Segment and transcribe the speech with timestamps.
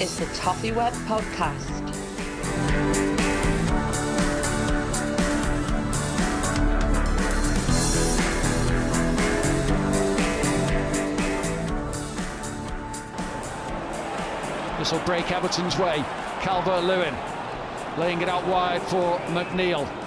[0.00, 1.86] is the Toffee Web Podcast.
[14.78, 16.04] This will break Everton's way.
[16.42, 17.14] Calvert Lewin
[17.96, 20.05] laying it out wide for McNeil.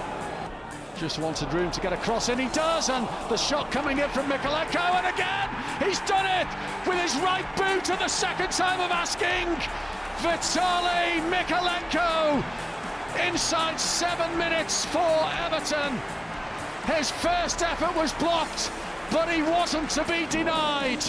[1.00, 2.90] Just wanted room to get across, and he does.
[2.90, 5.48] And the shot coming in from Mykolenko, and again
[5.82, 6.46] he's done it
[6.86, 7.88] with his right boot.
[7.88, 9.46] And the second time of asking,
[10.18, 12.44] Vitaly Mykolenko
[13.26, 15.98] inside seven minutes for Everton.
[16.94, 18.70] His first effort was blocked,
[19.10, 21.02] but he wasn't to be denied.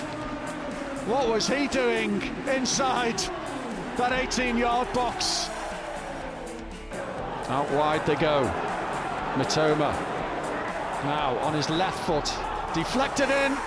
[1.05, 3.21] What was he doing inside
[3.97, 5.49] that 18 yard box?
[7.49, 8.70] Out wide they go.
[9.35, 9.91] Mitoma
[11.03, 12.31] now on his left foot,
[12.73, 13.57] deflected in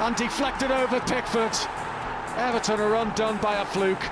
[0.00, 1.56] and deflected over Pickford.
[2.36, 4.02] Everton are undone by a fluke.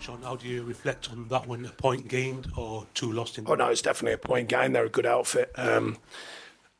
[0.00, 1.64] Sean, how do you reflect on that one?
[1.64, 3.44] A point gained or two lost in?
[3.48, 4.74] Oh no, it's definitely a point gained.
[4.74, 5.50] They're a good outfit.
[5.56, 5.98] Um,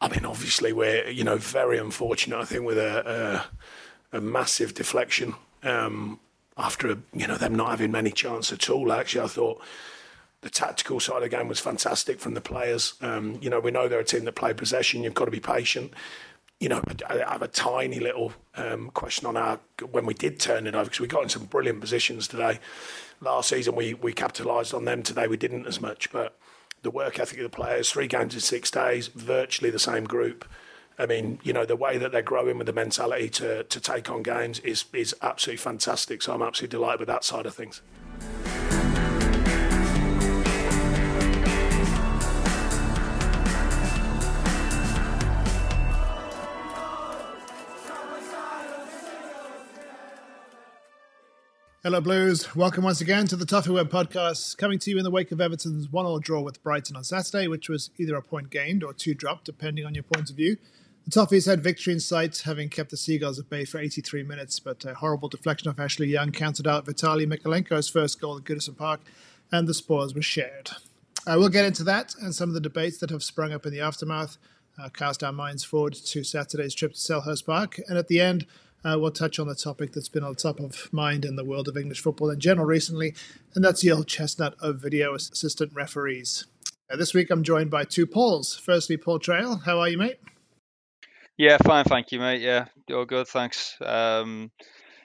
[0.00, 2.38] I mean, obviously we're you know very unfortunate.
[2.38, 3.46] I think with a
[4.12, 6.20] a, a massive deflection um,
[6.56, 8.92] after you know them not having many chance at all.
[8.92, 9.62] Actually, I thought
[10.44, 12.94] the tactical side of the game was fantastic from the players.
[13.00, 15.02] Um, you know, we know they're a team that play possession.
[15.02, 15.94] You've got to be patient.
[16.60, 19.58] You know, I have a tiny little um, question on our
[19.90, 22.60] when we did turn it over because we got in some brilliant positions today.
[23.22, 25.02] Last season we we capitalised on them.
[25.02, 26.38] Today we didn't as much, but
[26.82, 30.46] the work ethic of the players, three games in six days, virtually the same group.
[30.98, 34.10] I mean, you know, the way that they're growing with the mentality to to take
[34.10, 36.20] on games is is absolutely fantastic.
[36.20, 37.80] So I'm absolutely delighted with that side of things.
[51.84, 52.56] Hello, Blues.
[52.56, 55.38] Welcome once again to the Toffee Web podcast, coming to you in the wake of
[55.38, 59.12] Everton's one-all draw with Brighton on Saturday, which was either a point gained or two
[59.12, 60.56] dropped, depending on your point of view.
[61.04, 64.58] The Toffees had victory in sight, having kept the Seagulls at bay for 83 minutes,
[64.60, 68.78] but a horrible deflection of Ashley Young counted out Vitaly Mykolenko's first goal at Goodison
[68.78, 69.02] Park,
[69.52, 70.70] and the spoils were shared.
[71.26, 73.72] Uh, we'll get into that and some of the debates that have sprung up in
[73.74, 74.38] the aftermath,
[74.82, 78.46] uh, cast our minds forward to Saturday's trip to Selhurst Park, and at the end,
[78.84, 81.68] uh, we'll touch on the topic that's been on top of mind in the world
[81.68, 83.14] of English football in general recently,
[83.54, 86.44] and that's the old chestnut of video assistant referees.
[86.90, 88.54] Uh, this week, I'm joined by two Pauls.
[88.54, 89.64] Firstly, Paul Traill.
[89.64, 90.18] How are you, mate?
[91.36, 92.42] Yeah, fine, thank you, mate.
[92.42, 93.76] Yeah, all good, thanks.
[93.80, 94.50] Um,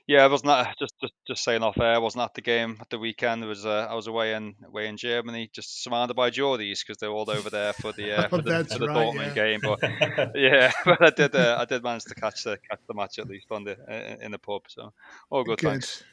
[0.09, 1.93] yeah, I was not just just just saying off air.
[1.93, 3.43] I wasn't at the game at the weekend.
[3.43, 6.97] It was uh, I was away in away in Germany, just surrounded by Geordies because
[6.97, 9.33] they're all over there for the uh, Oh, for the, for the right, Dortmund yeah.
[9.35, 9.59] game.
[9.61, 9.79] But
[10.35, 13.27] yeah, but I did uh, I did manage to catch the catch the match at
[13.27, 14.63] least on the uh, in the pub.
[14.67, 14.91] So
[15.29, 16.03] all good, thanks.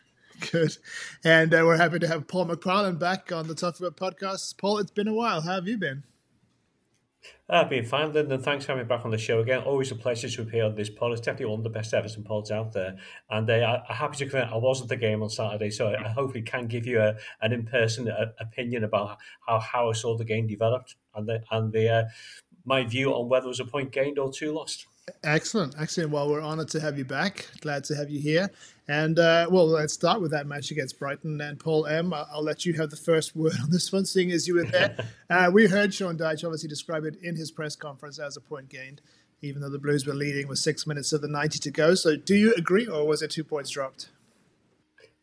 [0.53, 0.77] Good.
[1.25, 4.59] And uh, we're happy to have Paul McParlan back on the Toffee Web podcast.
[4.59, 5.41] Paul, it's been a while.
[5.41, 6.03] How have you been?
[7.49, 8.43] I've been fine, Lyndon.
[8.43, 9.63] Thanks for having me back on the show again.
[9.63, 11.13] Always a pleasure to appear on this pod.
[11.13, 12.97] It's definitely one of the best Everton pods out there.
[13.31, 16.43] And uh, I'm happy to confirm I wasn't the game on Saturday, so I hopefully
[16.43, 20.25] can give you a, an in person uh, opinion about how, how I saw the
[20.25, 22.05] game developed and the, and the uh,
[22.65, 24.87] my view on whether it was a point gained or two lost.
[25.23, 26.11] Excellent, excellent.
[26.11, 27.47] Well, we're honoured to have you back.
[27.61, 28.51] Glad to have you here.
[28.89, 31.41] And uh, well, let's start with that match against Brighton.
[31.41, 34.49] And Paul M, I'll let you have the first word on this one, seeing as
[34.49, 34.97] you were there.
[35.31, 38.69] uh, we heard Sean Dyche obviously describe it in his press conference as a point
[38.69, 39.01] gained,
[39.43, 41.95] even though the Blues were leading with six minutes of the 90 to go.
[41.95, 44.09] So, do you agree, or was it two points dropped?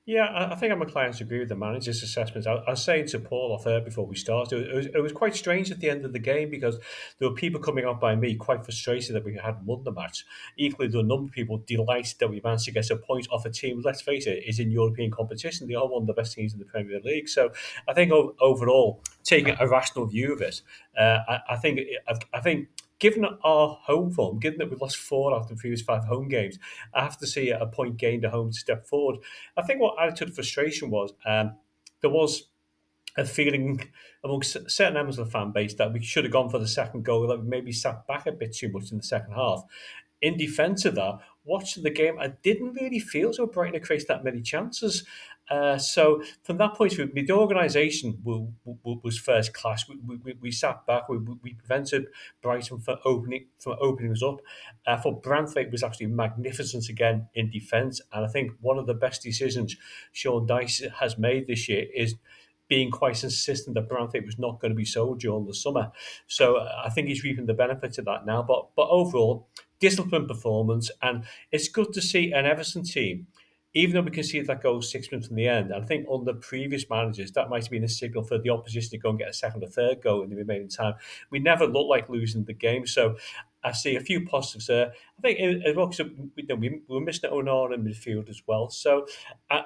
[0.05, 2.45] Yeah, I think I'm to agree with the manager's assessment.
[2.45, 5.33] I, was saying to Paul off air before we started, it was, it was quite
[5.33, 6.77] strange at the end of the game because
[7.19, 10.25] there were people coming up by me quite frustrated that we hadn't won the match.
[10.57, 13.27] Equally, there were a number of people delighted that we managed to get a point
[13.31, 15.69] off a team, let's face it, is in European competition.
[15.69, 17.29] They are one of the best teams in the Premier League.
[17.29, 17.51] So
[17.87, 18.11] I think
[18.41, 20.61] overall, taking a rational view of it,
[20.99, 21.79] uh, I, I think
[22.33, 22.67] I think
[23.03, 26.29] given our home form, given that we've lost four out of the previous five home
[26.29, 26.57] games,
[26.93, 29.17] I have to see a point gained at home to step forward.
[29.57, 31.57] I think what added to the frustration was um,
[31.99, 32.47] there was
[33.17, 33.89] a feeling
[34.23, 37.03] amongst certain members of the fan base that we should have gone for the second
[37.03, 39.63] goal, that we maybe sat back a bit too much in the second half.
[40.21, 44.07] In defence of that, watching the game, I didn't really feel so Brighton had created
[44.07, 45.03] that many chances.
[45.53, 49.87] Uh, so from that point of view, the organisation was first class.
[49.87, 51.07] We, we, we sat back.
[51.09, 52.07] We, we prevented
[52.41, 54.41] Brighton from opening from opening us up.
[54.87, 58.95] Uh, for Branthwaite was actually magnificent again in defence, and I think one of the
[58.95, 59.75] best decisions
[60.11, 62.15] Sean Dyche has made this year is
[62.67, 65.91] being quite insistent that Branthwaite was not going to be sold during the summer.
[66.25, 68.41] So I think he's reaping the benefits of that now.
[68.41, 69.47] But but overall,
[69.79, 73.27] disciplined performance, and it's good to see an Everton team
[73.75, 76.33] even though we can see that goal six minutes from the end, I think under
[76.33, 79.29] previous managers, that might have been a signal for the opposition to go and get
[79.29, 80.93] a second or third goal in the remaining time.
[81.31, 82.85] We never looked like losing the game.
[82.85, 83.17] So
[83.63, 84.93] I see a few positives there.
[85.17, 88.69] I think as well, because we, we were missing Onana in midfield as well.
[88.69, 89.07] So
[89.49, 89.63] uh,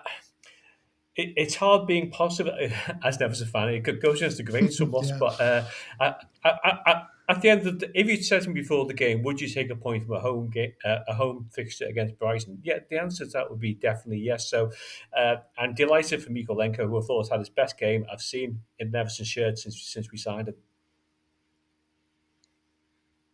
[1.18, 3.69] it, it's hard being positive as never a fan.
[3.69, 5.18] It goes against the grain somewhat, yeah.
[5.19, 5.65] but uh,
[6.00, 6.15] I,
[6.45, 9.21] I, I, at the end of the, if you'd said to me before the game,
[9.24, 12.59] would you take a point from a home game, uh, a home fixture against Brighton?
[12.63, 14.50] Yeah, the answer to that would be definitely yes.
[14.50, 14.71] So,
[15.15, 18.91] uh, I'm delighted for Mykolenko, who I thought had his best game I've seen in
[18.91, 20.56] Neverson shirt since since we signed him.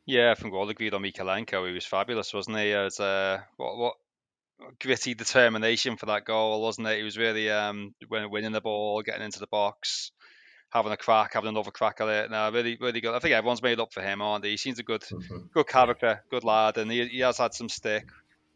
[0.06, 1.68] Yeah, I think we all agreed on Mykolenko.
[1.68, 2.74] He was fabulous, wasn't he?
[2.74, 3.96] As uh, what what
[4.80, 6.98] gritty determination for that goal, wasn't it?
[6.98, 10.12] He was really um, winning the ball, getting into the box
[10.74, 12.32] having a crack, having another crack at it.
[12.32, 13.14] Now, really, really good.
[13.14, 14.50] I think everyone's made up for him, aren't they?
[14.50, 15.46] He seems a good, mm-hmm.
[15.54, 18.08] good character, good lad, and he, he has had some stick,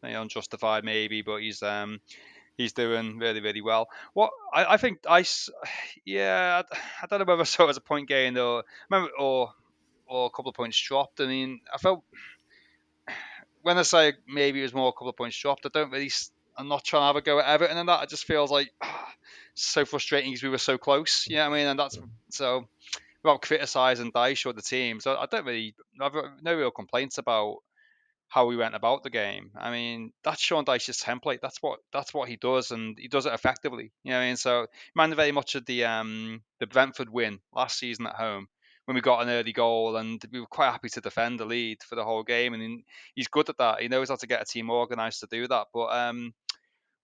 [0.04, 2.02] you know, unjustified maybe, but he's um
[2.58, 3.88] he's doing really, really well.
[4.14, 5.24] What I, I think I,
[6.06, 6.64] yeah,
[7.02, 9.54] I, don't know whether I saw it as a point gain or remember or
[10.08, 11.22] or a couple of points dropped.
[11.22, 12.04] I mean, I felt
[13.62, 16.12] when I say maybe it was more a couple of points dropped, I don't really.
[16.60, 18.02] I'm not trying to have a go at Everton and that.
[18.02, 18.72] It just feels like
[19.58, 21.26] so frustrating because we were so close.
[21.28, 21.98] Yeah, you know I mean, and that's
[22.30, 22.68] so
[23.24, 25.00] without criticising Dyche or the team.
[25.00, 27.58] So I don't really have no real complaints about
[28.30, 29.52] how we went about the game.
[29.56, 31.40] I mean, that's Sean Dyche's template.
[31.42, 33.92] That's what that's what he does, and he does it effectively.
[34.04, 37.40] You know, what I mean, so mind very much of the um the Brentford win
[37.54, 38.48] last season at home
[38.86, 41.84] when we got an early goal, and we were quite happy to defend the lead
[41.84, 42.54] for the whole game.
[42.54, 42.84] And
[43.16, 43.82] he's good at that.
[43.82, 45.68] He knows how to get a team organised to do that.
[45.74, 46.34] But um,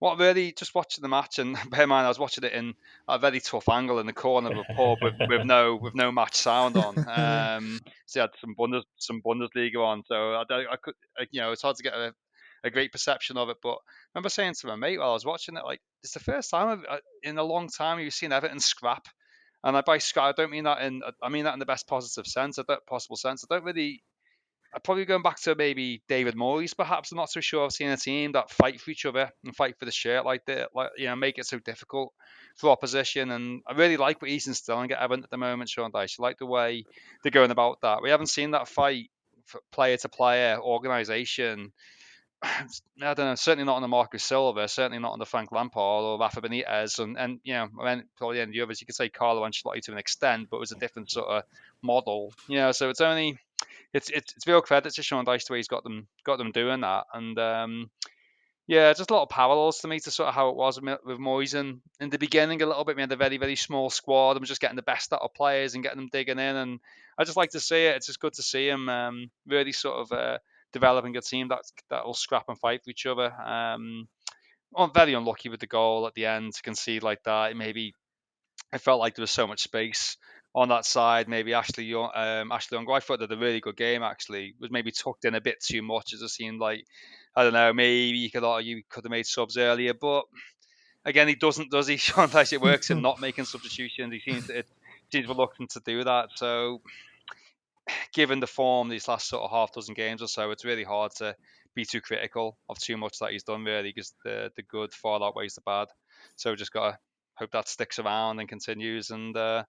[0.04, 2.74] what really just watching the match and bear in mind I was watching it in
[3.08, 6.12] a very tough angle in the corner of a pub with, with no with no
[6.12, 6.94] match sound on.
[7.14, 10.94] Um, so had some Bundes some Bundesliga on, so I, I could
[11.30, 12.12] you know it's hard to get a,
[12.64, 13.56] a great perception of it.
[13.62, 13.78] But I
[14.14, 16.84] remember saying to my mate while I was watching it, like it's the first time
[16.88, 19.06] uh, in a long time you've seen Everton scrap.
[19.62, 21.86] And I by scrap, I don't mean that in I mean that in the best
[21.86, 23.44] positive sense, a possible sense.
[23.44, 24.02] I don't really
[24.82, 27.12] probably going back to maybe David Moyes, perhaps.
[27.12, 29.78] I'm not so sure I've seen a team that fight for each other and fight
[29.78, 32.12] for the shirt like that, like you know, make it so difficult
[32.56, 33.30] for opposition.
[33.30, 36.18] And I really like what he's instilling at Everton at the moment, Sean Dyche.
[36.18, 36.84] I like the way
[37.22, 38.02] they're going about that.
[38.02, 39.10] We haven't seen that fight,
[39.72, 41.72] player to player, organisation.
[42.42, 42.64] I
[42.98, 43.34] don't know.
[43.34, 44.68] Certainly not on the Marco Silva.
[44.68, 48.40] Certainly not on the Frank Lampard or Rafa Benitez, and and you know, mean, probably
[48.40, 48.80] any others.
[48.80, 51.42] You could say Carlo Ancelotti to an extent, but it was a different sort of
[51.82, 52.32] model.
[52.48, 53.38] You know, so it's only
[53.94, 56.50] it's it's, it's real credit to Sean Dyche the way he's got them got them
[56.50, 57.90] doing that, and um,
[58.66, 61.18] yeah, just a lot of parallels to me to sort of how it was with,
[61.18, 62.96] Moyes in, in the beginning a little bit.
[62.96, 64.36] We had a very very small squad.
[64.36, 66.80] I'm just getting the best out of players and getting them digging in, and
[67.16, 67.96] I just like to see it.
[67.96, 70.38] It's just good to see him um, really sort of uh,
[70.72, 73.32] developing a team that that will scrap and fight for each other.
[73.32, 74.08] Um,
[74.76, 77.52] I'm very unlucky with the goal at the end to concede like that.
[77.52, 77.94] It maybe
[78.72, 80.16] I felt like there was so much space
[80.54, 81.28] on that side.
[81.28, 84.54] Maybe Ashley Young, um, Ashley Young, I thought that a really good game actually.
[84.60, 86.84] Was maybe tucked in a bit too much as it seemed like.
[87.36, 87.72] I don't know.
[87.72, 90.24] Maybe you could he could have made subs earlier, but
[91.04, 91.96] again, he doesn't, does he?
[91.98, 94.12] Sometimes it works in not making substitutions.
[94.12, 94.64] He seems to,
[95.12, 96.28] seems reluctant to do that.
[96.36, 96.80] So,
[98.12, 101.12] given the form these last sort of half dozen games or so, it's really hard
[101.16, 101.36] to
[101.74, 105.20] be too critical of too much that he's done really because the the good far
[105.22, 105.88] outweighs the bad.
[106.36, 106.98] So just gotta
[107.36, 109.10] hope that sticks around and continues.
[109.10, 109.64] And uh,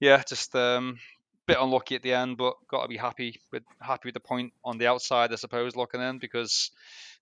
[0.00, 0.98] yeah, just um,
[1.46, 4.52] bit unlucky at the end, but got to be happy with happy with the point
[4.64, 6.70] on the outside, I suppose, looking in because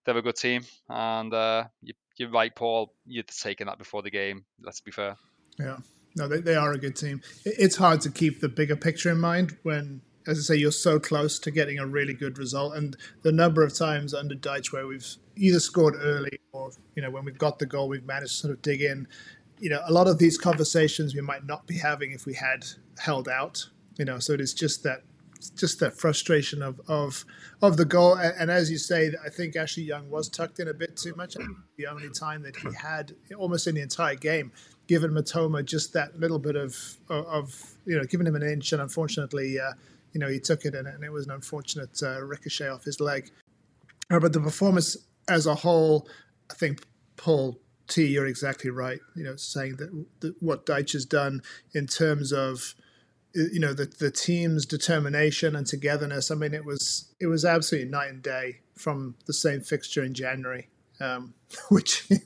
[0.04, 0.62] they're a good team.
[0.88, 2.92] And uh, you, you're right, Paul.
[3.06, 4.44] You'd taken that before the game.
[4.60, 5.16] Let's be fair.
[5.58, 5.78] Yeah,
[6.16, 7.22] no, they, they are a good team.
[7.44, 10.98] It's hard to keep the bigger picture in mind when as I say, you're so
[10.98, 12.74] close to getting a really good result.
[12.74, 17.10] And the number of times under Dyche where we've either scored early or, you know,
[17.10, 19.06] when we've got the goal, we've managed to sort of dig in.
[19.58, 22.66] You know, a lot of these conversations we might not be having if we had
[22.98, 23.66] held out.
[23.98, 25.02] You know, so it is just that
[25.56, 27.24] just that frustration of of
[27.62, 28.14] of the goal.
[28.14, 31.14] And, and, as you say, I think Ashley Young was tucked in a bit too
[31.16, 31.36] much.
[31.76, 34.52] The only time that he had almost in the entire game,
[34.86, 36.76] given Mitoma just that little bit of
[37.08, 39.58] of you know, giving him an inch, and unfortunately.
[39.58, 39.72] Uh,
[40.12, 43.30] you know, he took it and, it was an unfortunate uh, ricochet off his leg.
[44.10, 44.96] Uh, but the performance
[45.28, 46.08] as a whole,
[46.50, 46.80] I think
[47.18, 49.00] Paul T, you're exactly right.
[49.14, 51.42] You know, saying that, that what Dyche has done
[51.74, 52.74] in terms of
[53.34, 56.30] you know the the team's determination and togetherness.
[56.30, 60.14] I mean, it was it was absolutely night and day from the same fixture in
[60.14, 60.68] January.
[60.98, 61.34] Um,
[61.68, 62.18] which you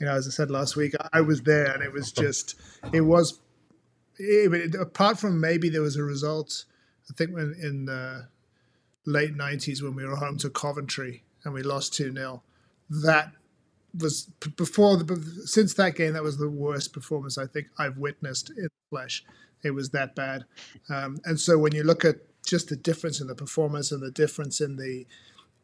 [0.00, 2.56] know, as I said last week, I was there, and it was just
[2.92, 3.40] it was.
[4.20, 6.64] It, apart from maybe there was a result
[7.10, 8.28] I think when in the
[9.06, 12.42] late '90s when we were home to Coventry and we lost two 0
[12.90, 13.32] that
[13.98, 14.24] was
[14.56, 18.68] before the since that game that was the worst performance I think I've witnessed in
[18.90, 19.24] flesh.
[19.64, 20.44] It was that bad,
[20.88, 22.16] um, and so when you look at
[22.46, 25.06] just the difference in the performance and the difference in the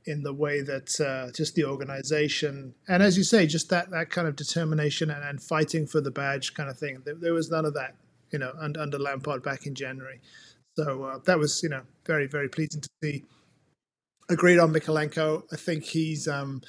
[0.07, 4.11] in the way that uh, just the organization and as you say just that that
[4.11, 7.51] kind of determination and, and fighting for the badge kind of thing there, there was
[7.51, 7.95] none of that
[8.31, 10.21] you know under, under Lampard back in January
[10.77, 13.25] so uh, that was, you know, very very pleasing to see.
[14.29, 15.45] Agreed on Mykolenko.
[15.53, 16.63] I think he's um,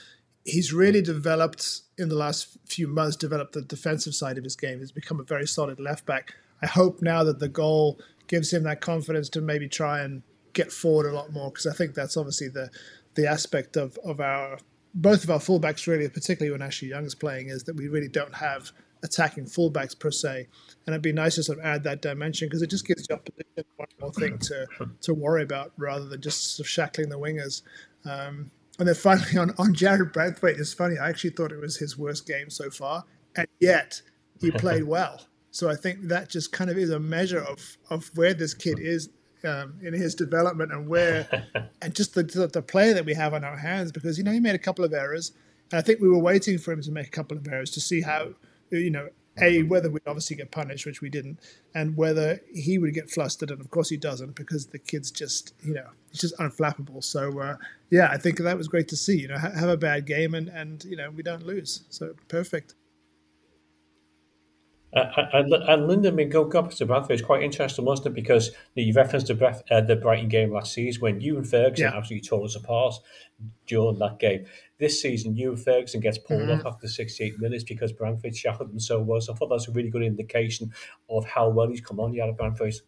[0.46, 3.16] he's really developed in the last few months.
[3.16, 4.80] Developed the defensive side of his game.
[4.80, 6.34] He's become a very solid left back.
[6.62, 10.24] I hope now that the goal gives him that confidence to maybe try and
[10.54, 12.70] get forward a lot more because I think that's obviously the
[13.16, 14.58] the aspect of of our
[14.94, 18.08] both of our fullbacks really, particularly when Ashley Young is playing, is that we really
[18.08, 18.72] don't have
[19.04, 20.48] attacking fullbacks per se.
[20.86, 23.16] And it'd be nice to sort of add that dimension because it just gives the
[23.16, 24.68] opposition one more thing to,
[25.02, 27.62] to worry about rather than just sort of shackling the wingers.
[28.06, 31.78] Um, and then finally on, on Jarrad Branthwaite, it's funny, I actually thought it was
[31.78, 33.04] his worst game so far,
[33.36, 34.02] and yet
[34.40, 35.22] he played well.
[35.52, 38.78] So I think that just kind of is a measure of, of where this kid
[38.80, 39.10] is
[39.46, 41.28] um, in his development and where,
[41.82, 44.40] and just the, the player that we have on our hands because, you know, he
[44.42, 45.32] made a couple of errors.
[45.72, 47.80] And I think we were waiting for him to make a couple of errors to
[47.80, 48.34] see how
[48.72, 49.10] you know,
[49.42, 51.40] a whether we'd obviously get punished, which we didn't,
[51.74, 55.54] and whether he would get flustered, and of course he doesn't because the kid's just
[55.64, 57.04] you know he's just unflappable.
[57.04, 57.58] So uh,
[57.90, 59.20] yeah, I think that was great to see.
[59.20, 61.84] You know, have a bad game and and you know we don't lose.
[61.90, 62.76] So perfect.
[64.96, 67.12] Uh, and, and Lyndon, I mean, go, go back to Bradford.
[67.12, 68.14] It's quite interesting, wasn't it?
[68.14, 71.98] Because you referenced the, uh, the Brighton game last season when Evan Ferguson yeah.
[71.98, 72.96] absolutely tore us apart
[73.68, 74.46] during that game.
[74.78, 76.66] This season, Evan Ferguson gets pulled mm-hmm.
[76.66, 79.20] off after 68 minutes because Branthwaite shouted them so well.
[79.20, 80.72] So I thought that's a really good indication
[81.10, 82.82] of how well he's come on the out of Branthwaite.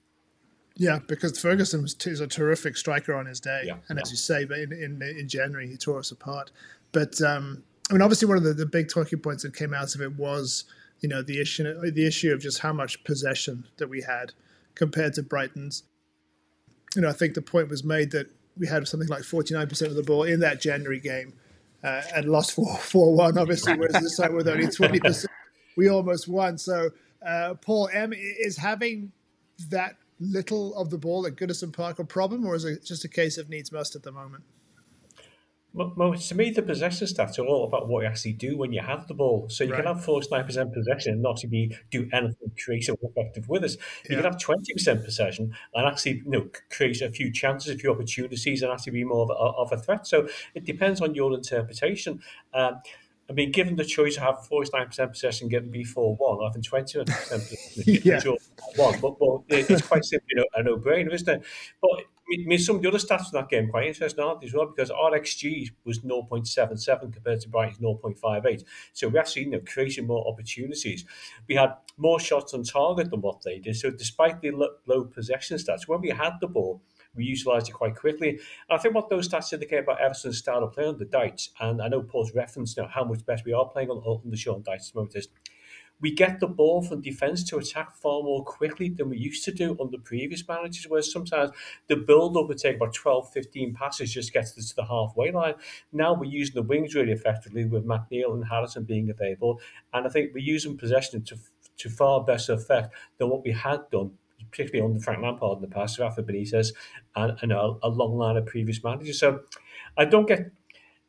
[0.80, 4.02] Yeah, because Ferguson was is a terrific striker on his day, yeah, and yeah.
[4.04, 6.52] as you say, but in, in, in January he tore us apart.
[6.92, 9.96] But um, I mean, obviously, one of the, the big talking points that came out
[9.96, 10.66] of it was
[11.00, 14.34] you know the issue the issue of just how much possession that we had
[14.76, 15.84] compared to Brighton's.
[16.96, 18.28] You know, I think the point was made that
[18.58, 21.34] we had something like 49% of the ball in that January game
[21.84, 25.26] uh, and lost 4 4 1, obviously, whereas this time with only 20%,
[25.76, 26.58] we almost won.
[26.58, 26.90] So,
[27.26, 29.12] uh, Paul M, is having
[29.70, 33.10] that little of the ball at Goodison Park a problem, or is it just a
[33.10, 34.44] case of needs must at the moment?
[35.78, 39.08] To me, the possession stats are all about what you actually do when you have
[39.08, 39.48] the ball.
[39.50, 39.84] So you right.
[39.84, 43.74] can have 49% possession and not to be do anything creative or effective with it.
[44.10, 44.22] You yeah.
[44.24, 48.62] can have 20% possession and actually you know create a few chances, a few opportunities,
[48.64, 50.08] and actually be more of a, of a threat.
[50.08, 52.22] So it depends on your interpretation.
[52.54, 52.82] Um,
[53.30, 57.06] I mean, given the choice to have 49% possession getting B4 1, I think 20%
[57.06, 58.22] possession yeah.
[58.76, 61.44] one, but, but it's quite simply a no brainer, isn't it?
[61.82, 64.54] But mean, some of the other stats from that game quite interesting, aren't they, as
[64.54, 64.66] well?
[64.66, 68.64] Because our XG was 0.77 compared to Brighton's 0.58.
[68.94, 71.06] So we actually, you know, creating more opportunities.
[71.48, 73.76] We had more shots on target than what they did.
[73.78, 74.52] So despite the
[74.86, 76.82] low possession stats, when we had the ball,
[77.16, 78.30] we utilised it quite quickly.
[78.30, 81.82] And I think what those stats indicate about Everton's style of play the Dyche, and
[81.82, 84.38] I know Paul's referenced you know, how much better we are playing on, on the
[84.38, 85.28] Sean Dyche moment is
[86.00, 89.52] we get the ball from defence to attack far more quickly than we used to
[89.52, 91.52] do under previous managers, where sometimes
[91.88, 95.32] the build up would take about 12, 15 passes just gets us to the halfway
[95.32, 95.56] line.
[95.92, 99.60] Now we're using the wings really effectively with McNeil and Harrison being available.
[99.94, 101.38] And I think we're using possession to,
[101.78, 104.12] to far better effect than what we had done
[104.52, 106.74] particularly under Frank Lampard in the past, Rafa Benitez,
[107.16, 109.20] and, and a, a long line of previous managers.
[109.20, 109.42] So
[109.98, 110.52] I don't get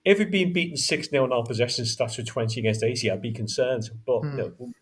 [0.05, 3.23] if we'd been beaten 6 0 in our possession stats for 20 against AC, I'd
[3.23, 3.91] be concerned.
[4.07, 4.31] But mm.
[4.33, 4.73] you know,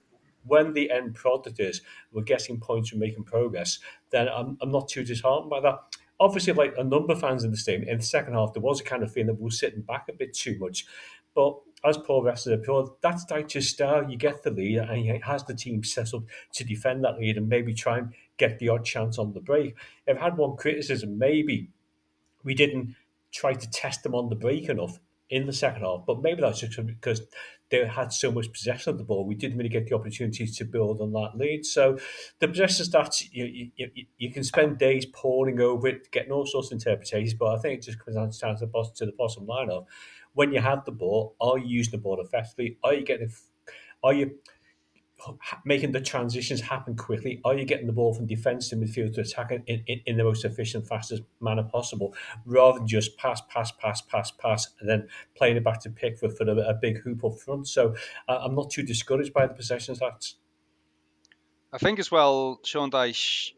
[0.45, 1.83] when the end product is
[2.13, 3.79] we're getting points and making progress,
[4.11, 5.79] then I'm, I'm not too disheartened by that.
[6.19, 8.81] Obviously, like a number of fans in the stadium, in the second half, there was
[8.81, 10.87] a kind of feeling that we were sitting back a bit too much.
[11.35, 14.11] But as Paul rested Paul, that's Dyche's style.
[14.11, 16.23] You get the lead, and he has the team set up
[16.55, 19.75] to defend that lead and maybe try and get the odd chance on the break.
[20.07, 21.69] If I've had one criticism, maybe
[22.45, 22.97] we didn't
[23.31, 24.99] try to test them on the break enough
[25.31, 26.05] in the second half.
[26.07, 27.23] But maybe that's just because
[27.71, 30.65] they had so much possession of the ball, we didn't really get the opportunities to
[30.65, 31.67] build on that lead.
[31.67, 31.99] So
[32.39, 36.69] the possession stats, you, you, you can spend days poring over it, getting all sorts
[36.69, 39.47] of interpretations, but I think it just comes down to the, bottom, to the bottom
[39.47, 39.87] line of
[40.35, 42.79] when you have the ball, are you using the ball effectively?
[42.85, 43.33] Are you getting,
[44.05, 44.39] are you
[45.65, 47.41] making the transitions happen quickly?
[47.45, 50.25] Are you getting the ball from defence to midfield to attack in, in, in, the
[50.25, 55.09] most efficient, fastest manner possible, rather than just pass, pass, pass, pass, pass, and then
[55.35, 57.69] playing it back to Pickford for a, a big hoop up front?
[57.69, 57.95] So
[58.29, 60.35] uh, I'm not too discouraged by the possession stats.
[61.73, 63.53] I think as well, Sean Dyche,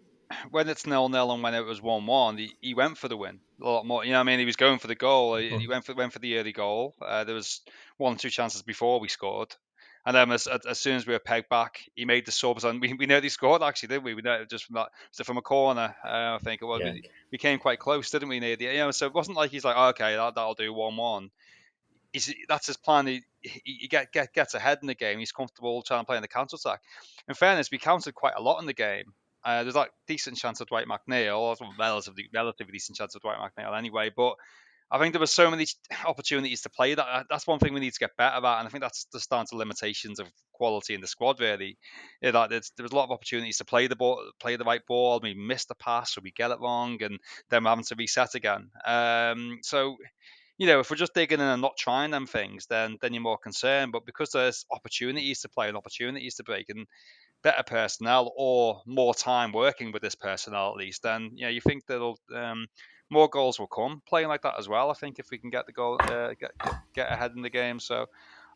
[0.51, 3.17] when it's nil nil and when it was one one, he, he went for the
[3.17, 4.05] win a lot more.
[4.05, 5.37] You know, I mean, he was going for the goal.
[5.37, 6.95] He, he went for went for the early goal.
[7.01, 7.63] Uh, there was
[7.97, 9.55] one two chances before we scored,
[10.07, 12.81] and then as, as soon as we were pegged back, he made the subs, and
[12.81, 14.15] we, we nearly scored actually, didn't we?
[14.15, 16.81] We know just from that, so from a corner, uh, I think it was.
[16.85, 16.93] Yeah.
[16.93, 18.41] We, we, came quite close, didn't we?
[18.41, 20.73] Near the, you know, so it wasn't like he's like, oh, okay, that, that'll do
[20.73, 21.31] one one.
[22.13, 23.07] He's, that's his plan.
[23.07, 25.19] He, he, he get, get, gets ahead in the game.
[25.19, 26.81] He's comfortable trying to play in the counter attack.
[27.29, 29.13] In fairness, we countered quite a lot in the game.
[29.45, 33.39] Uh, there's like decent chance of Dwight McNeil, or relatively relatively decent chance of Dwight
[33.39, 34.11] McNeil anyway.
[34.15, 34.37] But
[34.91, 35.67] I think there were so many
[36.07, 37.07] opportunities to play that.
[37.07, 39.21] Uh, that's one thing we need to get better at, and I think that's the
[39.21, 41.41] start of limitations of quality in the squad.
[41.41, 41.77] Really,
[42.23, 45.21] like there was a lot of opportunities to play the ball, play the right ball.
[45.23, 47.19] We missed the pass, or we get it wrong, and
[47.51, 48.71] then we're having to reset again.
[48.87, 49.97] Um, so,
[50.57, 53.23] you know, if we're just digging in and not trying them things, then then you're
[53.23, 53.93] more concerned.
[53.93, 56.87] But because there's opportunities to play and opportunities to break, and
[57.43, 61.61] better personnel or more time working with this personnel at least, then you know you
[61.61, 62.67] think that'll um,
[63.11, 64.91] more goals will come playing like that as well.
[64.91, 66.53] I think if we can get the goal, uh, get,
[66.95, 67.81] get, ahead in the game.
[67.81, 68.07] So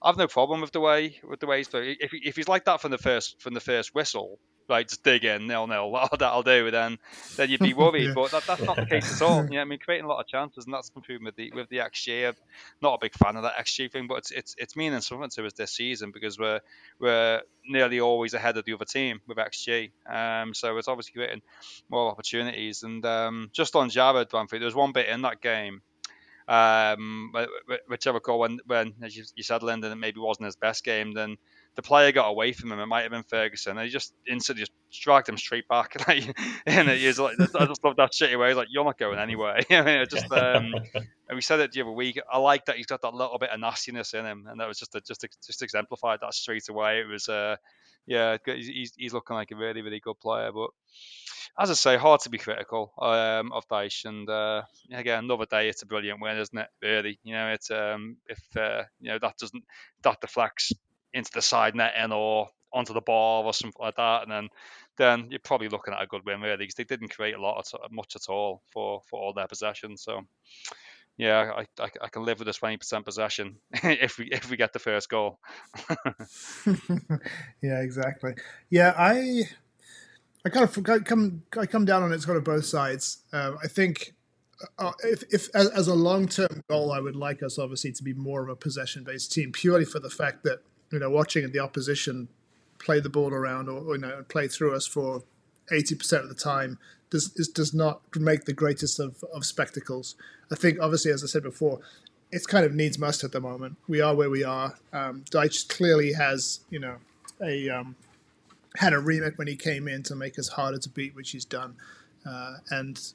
[0.03, 1.97] I've no problem with the way with the way he's playing.
[2.01, 5.25] If if he's like that from the first from the first whistle, like just dig
[5.25, 6.71] in nil nil, that'll do.
[6.71, 6.99] Then
[7.37, 8.05] then you'd be worried.
[8.09, 8.13] yeah.
[8.15, 9.47] But that, that's not the case at all.
[9.51, 11.79] Yeah, I mean creating a lot of chances, and that's proven with the with the
[11.79, 12.29] xG.
[12.29, 12.35] I'm
[12.81, 15.47] not a big fan of that xG thing, but it's it's it's meaning something to
[15.47, 16.61] us this season because we're
[16.99, 19.91] we're nearly always ahead of the other team with xG.
[20.09, 21.43] Um, so it's obviously creating
[21.89, 22.83] more opportunities.
[22.83, 25.83] And um, just on Jarrad Branthwaite, there was one bit in that game
[26.49, 27.33] um,
[27.89, 31.13] whichever call when, when as you, you said, Lyndon, it maybe wasn't his best game,
[31.13, 31.37] then
[31.75, 32.81] the player got away from him.
[32.81, 33.79] It might have been Ferguson.
[33.79, 35.97] And he just instantly just dragged him straight back.
[36.09, 38.49] Like, and he's like, I just love that shitty way.
[38.49, 39.61] He's like, you're not going anywhere.
[39.71, 42.21] I mean, just, um, and we said it the other week.
[42.31, 44.79] I like that he's got that little bit of nastiness in him, and that was
[44.79, 47.01] just a, just a, just exemplified that straight away.
[47.01, 47.57] It was, uh,
[48.07, 50.71] yeah, he's, he's looking like a really really good player, but
[51.59, 54.07] as I say, hard to be critical um, of Dyche.
[54.07, 56.69] And uh, again, another day, it's a brilliant win, isn't it?
[56.83, 59.65] Really, you know, it's um, if uh, you know that doesn't
[60.03, 60.73] that deflects
[61.15, 64.49] into the side netting or onto the ball or something like that, and then
[64.99, 67.65] then you're probably looking at a good win really because they didn't create a lot
[67.73, 69.97] of, much at all for for all their possession.
[69.97, 70.23] So
[71.17, 74.57] yeah, I, I, I can live with a twenty percent possession if we if we
[74.57, 75.39] get the first goal.
[77.63, 78.35] yeah, exactly.
[78.71, 79.43] Yeah, I
[80.45, 83.19] I kind of come I come down on it sort of both sides.
[83.33, 84.15] Um, I think
[84.79, 88.03] uh, if, if as, as a long term goal, I would like us obviously to
[88.03, 91.51] be more of a possession based team, purely for the fact that you know watching
[91.51, 92.29] the opposition
[92.79, 95.23] play the ball around or, you know play through us for
[95.73, 96.79] eighty percent of the time
[97.11, 100.15] does does not make the greatest of, of spectacles.
[100.51, 101.81] I think obviously, as I said before,
[102.31, 103.77] it's kind of needs must at the moment.
[103.87, 104.79] We are where we are.
[104.93, 106.97] Um, Dyche clearly has you know
[107.43, 107.97] a um,
[108.77, 111.45] had a remit when he came in to make us harder to beat, which he's
[111.45, 111.77] done.
[112.25, 113.13] Uh, and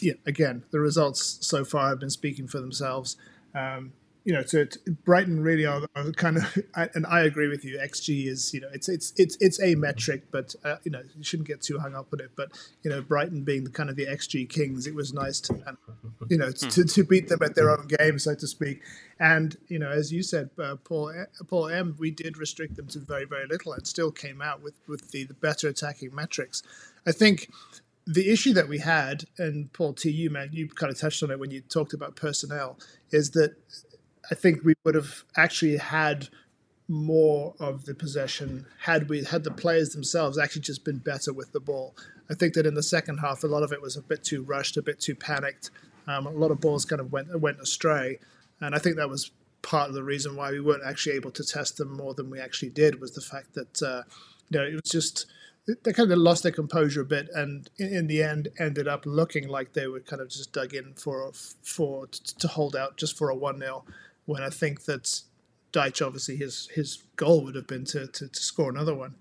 [0.00, 3.16] yeah, again, the results so far have been speaking for themselves.
[3.54, 3.92] Um,
[4.24, 4.68] you know, to,
[5.04, 6.58] Brighton really are, are kind of,
[6.94, 7.78] and I agree with you.
[7.78, 11.24] XG is, you know, it's it's it's it's a metric, but uh, you know, you
[11.24, 12.30] shouldn't get too hung up on it.
[12.36, 12.50] But
[12.82, 15.76] you know, Brighton being the kind of the XG kings, it was nice to,
[16.28, 18.82] you know, to, to beat them at their own game, so to speak.
[19.18, 22.86] And you know, as you said, uh, Paul uh, Paul M, we did restrict them
[22.88, 26.62] to very very little, and still came out with with the, the better attacking metrics.
[27.06, 27.48] I think
[28.06, 31.30] the issue that we had, and Paul T, you man, you kind of touched on
[31.30, 32.78] it when you talked about personnel,
[33.10, 33.54] is that
[34.30, 36.28] I think we would have actually had
[36.88, 41.52] more of the possession had we had the players themselves actually just been better with
[41.52, 41.94] the ball.
[42.30, 44.42] I think that in the second half, a lot of it was a bit too
[44.42, 45.70] rushed, a bit too panicked.
[46.06, 48.18] Um, a lot of balls kind of went went astray,
[48.60, 49.30] and I think that was
[49.62, 52.40] part of the reason why we weren't actually able to test them more than we
[52.40, 54.02] actually did was the fact that uh,
[54.50, 55.26] you know it was just
[55.84, 59.06] they kind of lost their composure a bit, and in, in, the end ended up
[59.06, 61.30] looking like they were kind of just dug in for
[61.62, 63.84] for to hold out just for a one 0
[64.26, 65.22] when I think that
[65.72, 69.14] Dyche obviously his his goal would have been to to, to score another one,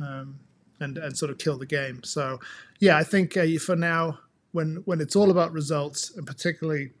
[0.00, 0.40] um,
[0.80, 2.02] and and sort of kill the game.
[2.04, 2.40] So
[2.78, 4.18] yeah, I think uh, for now
[4.52, 6.92] when when it's all about results and particularly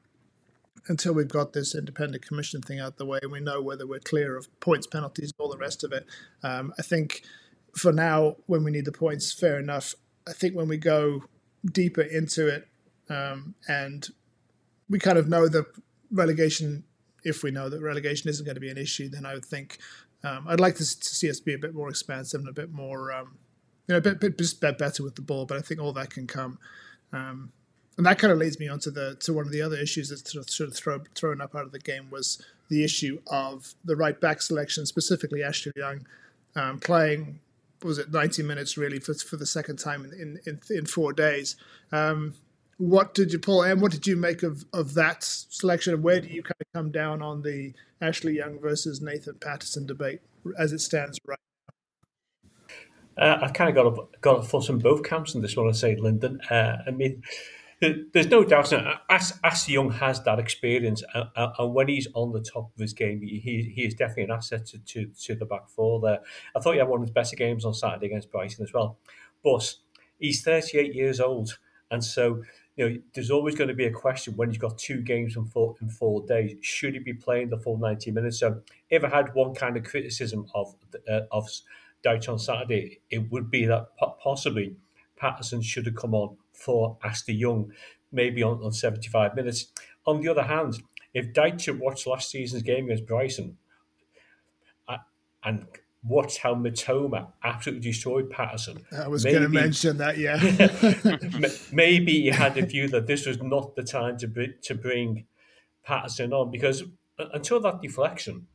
[0.88, 3.98] until we've got this independent commission thing out the way and we know whether we're
[3.98, 6.06] clear of points, penalties, all the rest of it.
[6.44, 7.22] Um, I think
[7.74, 9.94] for now, when we need the points, fair enough.
[10.28, 11.24] I think when we go
[11.64, 12.68] deeper into it
[13.08, 14.08] um, and
[14.88, 15.66] we kind of know the
[16.10, 16.84] relegation
[17.26, 19.78] if we know that relegation isn't going to be an issue, then I would think
[20.24, 23.12] um, I'd like to, see us be a bit more expansive and a bit more,
[23.12, 23.36] um,
[23.86, 25.44] you know, a bit, bit, better with the ball.
[25.44, 26.58] But I think all that can come.
[27.12, 27.52] Um,
[27.96, 30.10] and that kind of leads me on to the to one of the other issues
[30.10, 33.20] that's sort of, sort of throw, thrown up out of the game was the issue
[33.28, 36.06] of the right back selection, specifically Ashley Young
[36.54, 37.40] um, playing
[37.82, 41.56] was it 90 minutes really for, for the second time in in, in four days.
[41.92, 42.34] Um,
[42.78, 46.20] what did you pull and what did you make of, of that selection and where
[46.20, 50.20] do you kind of come down on the Ashley Young versus Nathan Patterson debate
[50.58, 51.38] as it stands right
[53.18, 53.24] now?
[53.24, 55.68] Uh, I've kind of got a, got a foot in both camps in this one,
[55.68, 56.38] I'd say, Lyndon.
[56.50, 57.22] Uh, I mean,
[57.80, 62.32] there's no doubt that As, Ashley Young has that experience, and, and, when he's on
[62.32, 65.44] the top of his game, he, he is definitely an asset to, to, to the
[65.44, 66.20] back four there.
[66.54, 68.98] I thought he had one of his better games on Saturday against Brighton as well.
[69.42, 69.74] But
[70.18, 71.58] he's 38 years old,
[71.90, 72.42] and so
[72.76, 75.46] you know, there's always going to be a question when he's got two games in
[75.46, 76.56] four in four days.
[76.60, 78.40] Should he be playing the full 90 minutes?
[78.40, 78.60] So,
[78.90, 80.76] if I had one kind of criticism of
[81.10, 81.48] uh, of
[82.04, 83.88] Dyche on Saturday, it would be that
[84.22, 84.76] possibly
[85.16, 87.72] Patterson should have come on for Ashley Young,
[88.12, 89.66] maybe on, on 75 minutes.
[90.06, 90.82] On the other hand,
[91.14, 93.56] if Dyche watched last season's game against Brighton,
[94.86, 94.98] I,
[95.42, 95.66] and
[96.06, 98.84] watched how Mitoma absolutely destroyed Patterson.
[98.96, 100.36] I was going to mention that, yeah.
[101.72, 105.26] maybe he had a view that this was not the time to bring, to bring
[105.84, 106.84] Patterson on because
[107.18, 108.46] until that deflection,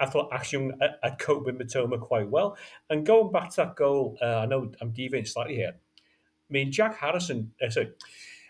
[0.00, 2.56] I thought Ashton had coped with Mitoma quite well.
[2.88, 5.74] And going back to that goal, uh, I know I'm deviating slightly here.
[5.74, 7.90] I mean, Jack Harrison, uh, sorry,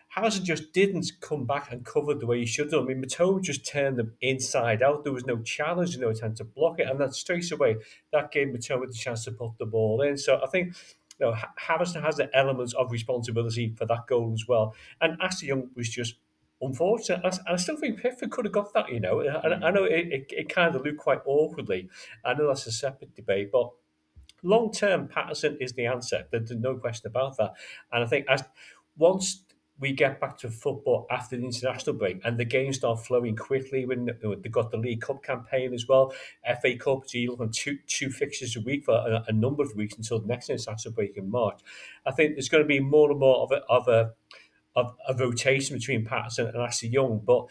[0.09, 2.83] Harrison just didn't come back and cover the way he should have.
[2.83, 5.05] I mean, Mitoma just turned them inside out.
[5.05, 6.89] There was no challenge, no attempt to block it.
[6.89, 7.77] And then straight away,
[8.13, 10.17] that gave Mitoma the chance to put the ball in.
[10.17, 10.75] So I think
[11.21, 14.75] you know, Harrison has the elements of responsibility for that goal as well.
[15.01, 16.15] And Ashley Young was just
[16.61, 17.21] unfortunate.
[17.25, 19.23] And I still think Pickford could have got that, you know.
[19.23, 21.89] I, I know it, it, it kind of looked quite awkwardly.
[22.25, 23.71] I know that's a separate debate, but
[24.43, 26.25] long term, Patterson is the answer.
[26.31, 27.53] There's no question about that.
[27.93, 28.45] And I think as
[28.97, 29.45] once
[29.81, 33.87] we get back to football after the international break and the games start flowing quickly
[33.87, 36.13] when uh, they've got the League Cup campaign as well.
[36.61, 39.75] FA Cup, so you're looking two, two fixtures a week for a, a, number of
[39.77, 41.61] weeks until the next international break in March.
[42.05, 44.13] I think there's going to be more and more of a, of a,
[44.75, 47.21] of a rotation between Patterson and Ashley Young.
[47.25, 47.47] But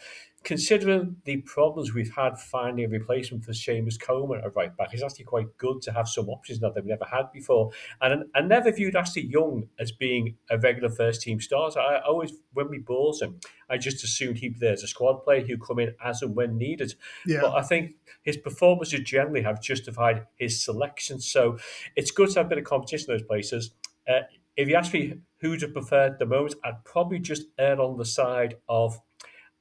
[0.48, 5.02] considering the problems we've had finding a replacement for Seamus Coleman at right back, it's
[5.02, 7.70] actually quite good to have some options that we've never had before.
[8.00, 11.80] And I never viewed Ashley Young as being a regular first team starter.
[11.80, 15.22] I always, when we bought him, I just assumed he'd be there as a squad
[15.22, 16.94] player who'd come in as and when needed.
[17.26, 17.42] Yeah.
[17.42, 21.20] But I think his performances generally have justified his selection.
[21.20, 21.58] So
[21.94, 23.72] it's good to have a bit of competition in those places.
[24.08, 24.20] Uh,
[24.56, 28.06] if you ask me who'd have preferred the most, I'd probably just err on the
[28.06, 28.98] side of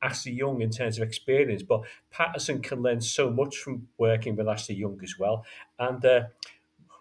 [0.02, 1.82] Ashley Young in terms of experience, but
[2.12, 5.46] Patterson can learn so much from working with Ashley Young as well.
[5.80, 6.22] And uh,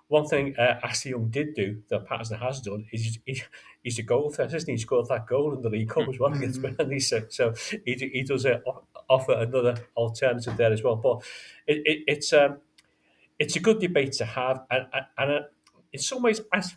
[0.08, 3.42] one thing uh, Ashley Young did do that Patterson has done is he,
[3.82, 4.74] he's a goal threat, isn't he?
[4.74, 6.42] He scored that goal in the League Cup as well mm-hmm.
[6.42, 7.00] against Burnley.
[7.00, 7.54] So, so
[7.84, 8.60] he, he does uh,
[9.08, 10.96] offer another alternative there as well.
[10.96, 11.22] But
[11.66, 12.58] it, it, it's um,
[13.38, 15.40] it's a good debate to have, and, and, and uh,
[15.92, 16.74] in some ways, as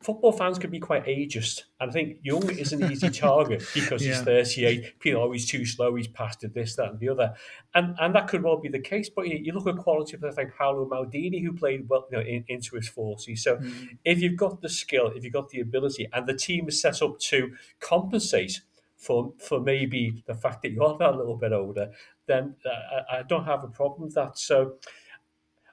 [0.00, 1.62] football fans can be quite ageist.
[1.80, 4.14] And I think Young is an easy target because yeah.
[4.14, 5.00] he's 38.
[5.00, 7.34] People, he's too slow, he's past it, this, that, and the other.
[7.74, 9.10] And and that could well be the case.
[9.10, 12.24] But you, you look at quality players like Paolo Maldini, who played well you know,
[12.24, 13.38] in, into his 40s.
[13.38, 13.98] So mm.
[14.04, 17.02] if you've got the skill, if you've got the ability, and the team is set
[17.02, 18.60] up to compensate
[18.96, 21.90] for for maybe the fact that you are that little bit older,
[22.26, 24.38] then uh, I, I don't have a problem with that.
[24.38, 24.74] So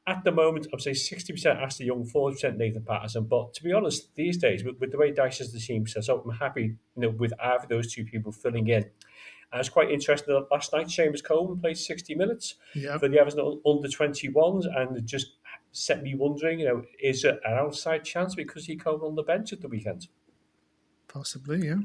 [0.08, 3.24] at the moment, I'd say 60% Ashley Young, 40% Nathan Patterson.
[3.24, 6.10] But to be honest, these days, with, with the way Dyche has the team set
[6.10, 8.86] up, I'm happy you know, with either those two people filling in.
[9.52, 13.00] And it's quite interesting that last night, Seamus Coleman played 60 minutes yep.
[13.00, 15.38] for the Everton under 21s and it just
[15.72, 19.24] set me wondering, you know, is it an outside chance because he came on the
[19.24, 20.08] bench at the weekend?
[21.08, 21.80] Possibly, yeah.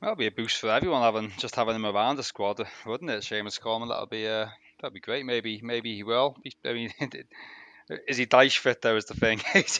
[0.00, 3.22] That'll be a boost for everyone having just having him around the squad, wouldn't it,
[3.22, 3.88] Seamus Coleman?
[3.88, 5.24] That'll be a That'd be great.
[5.24, 6.36] Maybe maybe he will.
[6.66, 6.92] I mean,
[8.08, 8.96] is he Dyche fit though?
[8.96, 9.40] Is the thing.
[9.54, 9.78] he's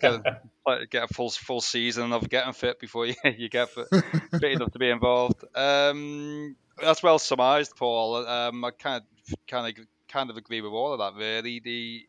[0.00, 3.86] got to get a full full season of getting fit before you, you get fit,
[3.90, 5.44] fit enough to be involved.
[5.54, 8.26] Um, that's well surmised, Paul.
[8.26, 11.14] Um, I kind of kind of kind of agree with all of that.
[11.14, 12.06] Really, the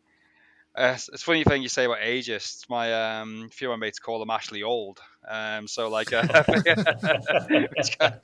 [0.76, 2.70] uh, it's funny thing you say about ageist.
[2.70, 5.00] My um, few of my mates call them Ashley Old.
[5.28, 6.44] Um, so like, uh,
[7.48, 8.20] which kind,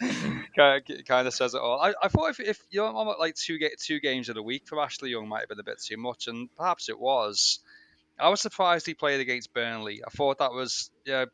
[0.60, 1.80] of, kind of says it all.
[1.80, 4.68] I, I thought if, if you know, like two get two games in a week
[4.68, 7.60] for Ashley Young might have been a bit too much, and perhaps it was.
[8.20, 10.02] I was surprised he played against Burnley.
[10.06, 11.26] I thought that was yeah,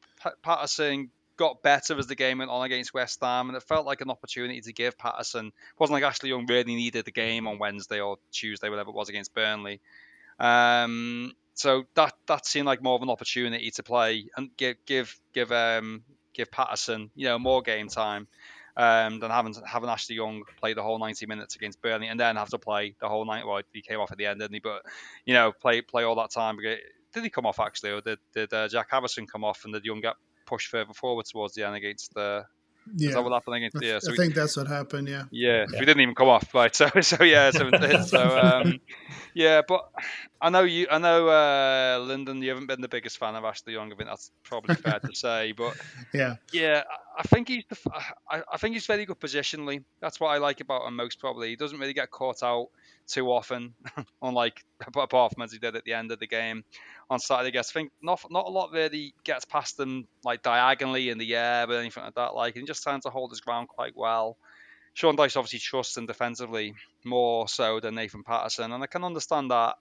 [0.43, 4.01] Patterson got better as the game went on against West Ham, and it felt like
[4.01, 5.47] an opportunity to give Patterson.
[5.47, 8.95] It wasn't like Ashley Young really needed the game on Wednesday or Tuesday, whatever it
[8.95, 9.81] was against Burnley.
[10.39, 15.19] Um, so that that seemed like more of an opportunity to play and give give
[15.33, 18.27] give um, give Patterson you know more game time
[18.77, 22.35] um, than having having Ashley Young play the whole 90 minutes against Burnley and then
[22.35, 23.45] have to play the whole night.
[23.45, 24.59] Well, he came off at the end, didn't he?
[24.59, 24.83] But
[25.25, 26.57] you know, play play all that time.
[26.57, 29.83] Did he come off actually, or did did uh, Jack Harrison come off and did
[29.83, 32.45] Young get pushed further forward towards the end against the
[32.95, 33.09] yeah.
[33.09, 33.77] Is that what happened against?
[33.81, 35.07] Yeah, so I we, think that's what happened.
[35.07, 35.23] Yeah.
[35.31, 35.79] Yeah, yeah.
[35.79, 36.75] we didn't even come off, right?
[36.75, 37.71] So, so yeah, so,
[38.05, 38.79] so um,
[39.33, 39.89] yeah, but
[40.41, 43.73] I know you, I know uh, Lyndon, you haven't been the biggest fan of Ashley
[43.73, 43.91] Young.
[43.91, 45.75] I think that's probably fair to say, but
[46.13, 46.83] yeah, yeah,
[47.17, 47.77] I think he's the,
[48.29, 49.83] I, I think he's very good positionally.
[49.99, 51.19] That's what I like about him most.
[51.19, 52.67] Probably, he doesn't really get caught out
[53.07, 53.73] too often,
[54.21, 56.63] unlike apart from as he did at the end of the game
[57.09, 57.47] on Saturday.
[57.47, 61.17] I guess I think not not a lot really gets past them like diagonally in
[61.17, 62.35] the air or anything like that.
[62.35, 64.37] Like he just trying to hold his ground quite well.
[64.93, 66.73] Sean Dyche obviously trusts him defensively
[67.05, 69.75] more so than Nathan Patterson, and I can understand that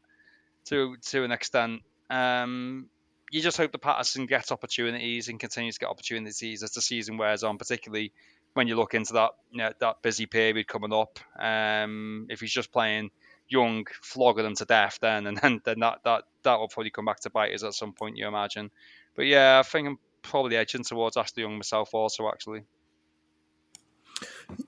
[0.66, 1.82] to to an extent.
[2.10, 2.88] Um,
[3.32, 7.16] you just hope that Patterson gets opportunities and continues to get opportunities as the season
[7.16, 8.12] wears on, particularly
[8.56, 11.18] when you look into that you know, that busy period coming up.
[11.38, 13.10] Um, if he's just playing
[13.48, 17.04] young, flogging them to death, then and then, then that, that that will probably come
[17.04, 18.70] back to bite us at some point, you imagine.
[19.14, 22.62] But yeah, I think I'm probably edging towards Ashley Young myself also, actually.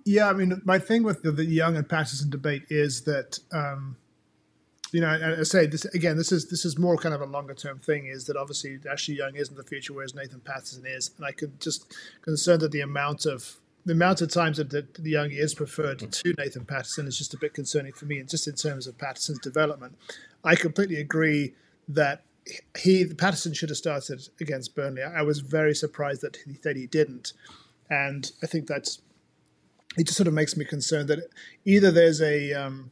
[0.04, 3.96] Yeah, I mean, my thing with the, the Young and Patterson debate is that, um,
[4.92, 6.16] you know, I, I say this again.
[6.16, 8.06] This is this is more kind of a longer term thing.
[8.06, 11.60] Is that obviously Ashley Young isn't the future, whereas Nathan Patterson is, and I could
[11.60, 16.12] just concerned at the amount of the amount of times that the, young is preferred
[16.12, 18.18] to Nathan Patterson is just a bit concerning for me.
[18.18, 19.96] And just in terms of Patterson's development,
[20.44, 21.54] I completely agree
[21.88, 22.22] that
[22.78, 25.02] he Patterson should have started against Burnley.
[25.02, 27.32] I was very surprised that he, that he didn't,
[27.90, 29.00] and I think that's
[29.96, 30.04] it.
[30.04, 31.20] Just sort of makes me concerned that
[31.64, 32.90] either there's a um,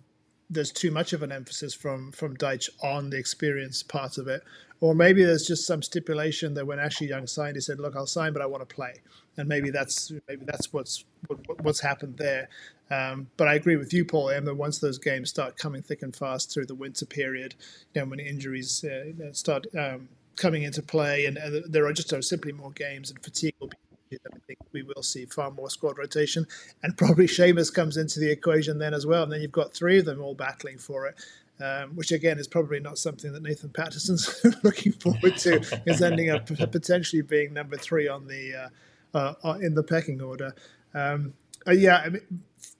[0.50, 4.42] there's too much of an emphasis from from Dyche on the experience part of it,
[4.80, 8.06] or maybe there's just some stipulation that when Ashley Young signed, he said, "Look, I'll
[8.06, 8.94] sign, but I want to play,"
[9.36, 12.48] and maybe that's maybe that's what's what, what's happened there.
[12.90, 14.28] Um, but I agree with you, Paul.
[14.28, 17.54] And that once those games start coming thick and fast through the winter period,
[17.94, 22.14] you know, when injuries uh, start um, coming into play, and, and, there are just
[22.24, 23.76] simply more games, and fatigue will be.
[24.12, 26.46] I think we will see far more squad rotation,
[26.84, 29.24] and probably Seamus comes into the equation then as well.
[29.24, 31.16] And then you've got three of them all battling for it
[31.60, 35.60] um, which again is probably not something that Nathan Patterson's looking forward to.
[35.86, 38.68] is ending up potentially being number three on the uh,
[39.14, 40.54] uh, uh, in the pecking order.
[40.94, 41.34] Um,
[41.66, 42.22] uh, yeah, I mean,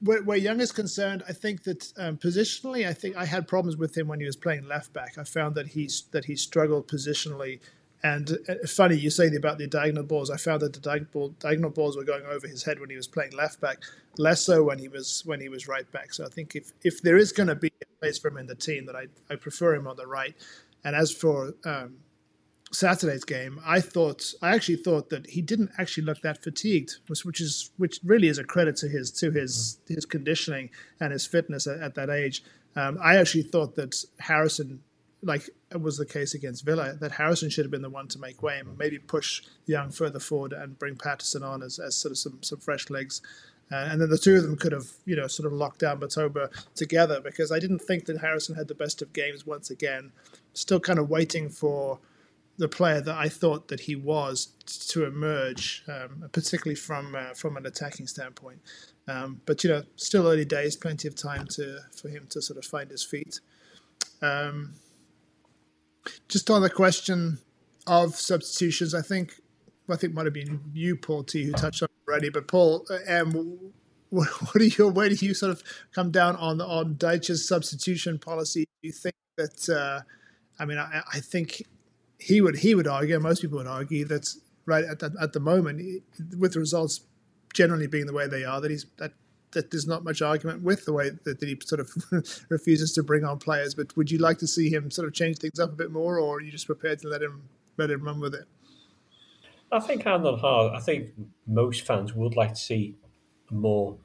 [0.00, 3.76] where, where, Young is concerned, I think that um, positionally, I think I had problems
[3.76, 5.18] with him when he was playing left back.
[5.18, 7.60] I found that he's that he struggled positionally
[8.02, 10.30] and uh, funny, you say about the diagonal balls.
[10.30, 13.06] I found that the diagonal, diagonal balls were going over his head when he was
[13.06, 13.82] playing left back,
[14.18, 16.12] less so when he was when he was right back.
[16.12, 18.46] So I think if if there is going to be a place for him in
[18.46, 20.34] the team, that I I prefer him on the right.
[20.84, 21.96] And as for um,
[22.72, 27.24] Saturday's game, I thought I actually thought that he didn't actually look that fatigued, which,
[27.24, 31.26] which is which really is a credit to his to his his conditioning and his
[31.26, 32.42] fitness at, at that age.
[32.74, 34.82] Um, I actually thought that Harrison
[35.22, 38.18] like it was the case against Villa, that Harrison should have been the one to
[38.18, 42.12] make way and maybe push Young further forward and bring Patterson on as, as sort
[42.12, 43.20] of some, some fresh legs.
[43.72, 45.98] Uh, and then the two of them could have, you know, sort of locked down
[45.98, 50.12] Batoba together because I didn't think that Harrison had the best of games once again.
[50.52, 51.98] Still kind of waiting for
[52.58, 54.46] the player that I thought that he was
[54.90, 58.60] to emerge, um, particularly from uh, from an attacking standpoint.
[59.08, 62.58] Um, but you know, still early days, plenty of time to for him to sort
[62.58, 63.40] of find his feet.
[64.22, 64.74] Um,
[66.28, 67.38] just on the question
[67.86, 69.40] of substitutions, I think
[69.88, 72.30] I think might have been you, Paul T, who touched on it already.
[72.30, 73.72] But Paul, um,
[74.10, 74.88] what, what are you?
[74.88, 75.62] Where do you sort of
[75.94, 78.64] come down on on Dyche's substitution policy?
[78.82, 79.68] Do you think that?
[79.68, 80.00] Uh,
[80.58, 81.62] I mean, I, I think
[82.18, 84.28] he would he would argue, most people would argue that
[84.64, 86.02] right at the, at the moment,
[86.38, 87.00] with the results
[87.54, 89.12] generally being the way they are, that he's that
[89.52, 91.90] that there's not much argument with the way that, that he sort of
[92.50, 93.74] refuses to bring on players.
[93.74, 96.18] But would you like to see him sort of change things up a bit more,
[96.18, 98.44] or are you just prepared to let him let him run with it?
[99.72, 101.10] I think hand on heart, I think
[101.46, 102.96] most fans would like to see
[103.50, 103.96] more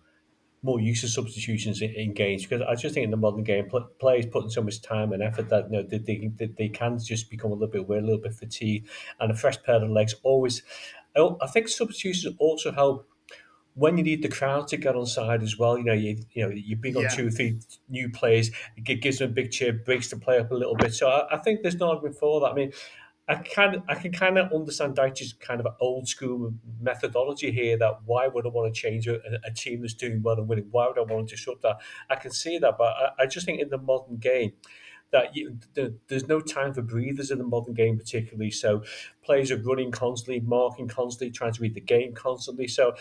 [0.63, 3.69] more use of substitutions in, games because I just think in the modern game,
[4.00, 7.30] players putting so much time and effort that you know they, they, they can just
[7.30, 8.88] become a little bit weird, a little bit fatigued,
[9.19, 10.62] and a fresh pair of legs always.
[11.15, 13.08] Oh, I think substitutions also help
[13.74, 16.45] when you need the crowd to get on side as well, you know, you you
[16.45, 17.10] know, you bring on yeah.
[17.10, 20.52] two or three new players, it gives them a big cheer, breaks the play up
[20.52, 20.93] a little bit.
[20.93, 22.47] So I, I think there's no argument for that.
[22.47, 22.71] I mean,
[23.32, 27.78] I can I can kind of understand Dyche's kind of old school methodology here.
[27.78, 30.67] That why would I want to change a, a team that's doing well and winning?
[30.70, 31.78] Why would I want to disrupt that?
[32.10, 34.52] I can see that, but I, I just think in the modern game
[35.12, 38.52] that you, the, there's no time for breathers in the modern game, particularly.
[38.52, 38.84] So
[39.24, 42.67] players are running constantly, marking constantly, trying to read the game constantly.
[42.67, 42.96] So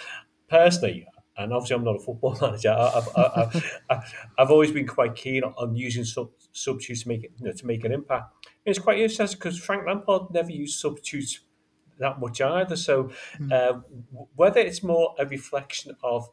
[0.49, 2.71] personally, and obviously I'm not a football manager.
[2.71, 7.33] I've, I've, I've, I've always been quite keen on using sub, substitutes to make it,
[7.37, 8.33] you know, to make an impact.
[8.65, 11.41] It's quite interesting because Frank Lampard never used substitutes
[11.99, 12.77] that much either.
[12.77, 13.53] So mm.
[13.53, 13.81] uh,
[14.37, 16.29] whether it's more a reflection of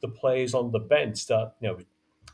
[0.00, 1.78] the players on the bench that you know.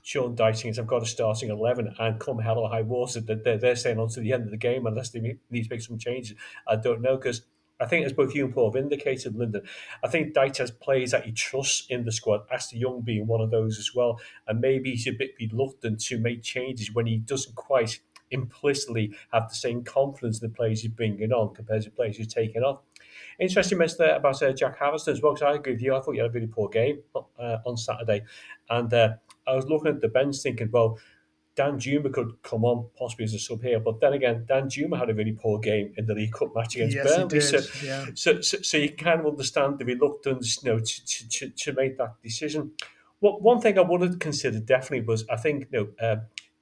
[0.01, 3.45] Sean Dyche has I've got a starting eleven, and come hell or high water, that
[3.45, 5.21] they're, they're staying on to the end of the game unless they
[5.51, 6.35] need to make some changes.
[6.67, 7.43] I don't know because
[7.81, 9.63] I think, as both you and Paul have indicated, Lyndon,
[10.03, 13.41] I think Dyche has players that he trusts in the squad, Ashley Young being one
[13.41, 14.19] of those as well.
[14.47, 19.49] And maybe he's a bit reluctant to make changes when he doesn't quite implicitly have
[19.49, 22.81] the same confidence in the players he's bringing on compared to players he's taking off.
[23.41, 25.95] Interesting mention there about uh, Jack Harrison as well, because I agree with you.
[25.95, 28.25] I thought you had a really poor game uh, on Saturday.
[28.69, 29.15] And uh,
[29.47, 30.99] I was looking at the bench thinking, well,
[31.59, 35.15] Danjuma could come on possibly as a sub here, but then again, Danjuma had a
[35.15, 37.41] really poor game in the League Cup match against yes, Burnley.
[37.41, 38.07] So, yeah.
[38.15, 41.73] so, so, so, you kind of understand the reluctance, you know, to, to, to, to
[41.73, 42.73] make that decision.
[43.19, 46.17] What one thing I would have considered definitely was I think you know uh,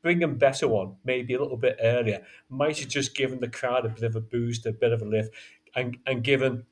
[0.07, 3.89] bringing Beto on, maybe a little bit earlier might have just given the crowd a
[3.89, 5.35] bit of a boost, a bit of a lift,
[5.75, 6.65] and and given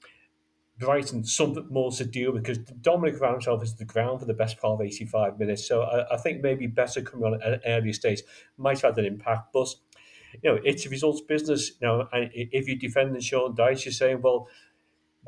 [0.78, 4.60] Brighton something more to deal because Dominic ran himself into the ground for the best
[4.60, 5.66] part of 85 minutes.
[5.66, 8.22] So I, I think maybe Beto coming on at an earlier stage
[8.56, 9.52] might have had an impact.
[9.52, 9.74] But,
[10.40, 11.72] you know, it's a results business.
[11.80, 14.46] You know, and if you're defending Sean Dyche, you're saying, well,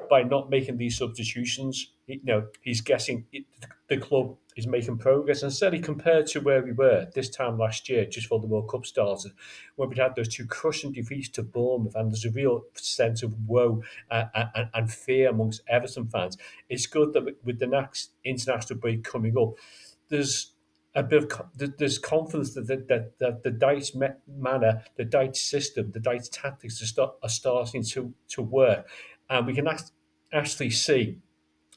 [0.08, 3.46] by not making these substitutions, you know, he's guessing it,
[3.88, 5.42] the club is making progress.
[5.42, 8.70] And certainly compared to where we were this time last year, just for the World
[8.70, 9.32] Cup started,
[9.76, 13.34] when we'd had those two crushing defeats to Bournemouth, and there's a real sense of
[13.46, 16.38] woe and, and, and fear amongst Everton fans.
[16.68, 19.54] It's good that with the next international break coming up,
[20.08, 20.52] there's
[20.94, 23.94] a bit of there's confidence that that, that, that the Dyche
[24.26, 28.88] manner, the Dyche system, the Dyche tactics are, start, are starting to to work,
[29.28, 29.68] and we can
[30.32, 31.18] actually see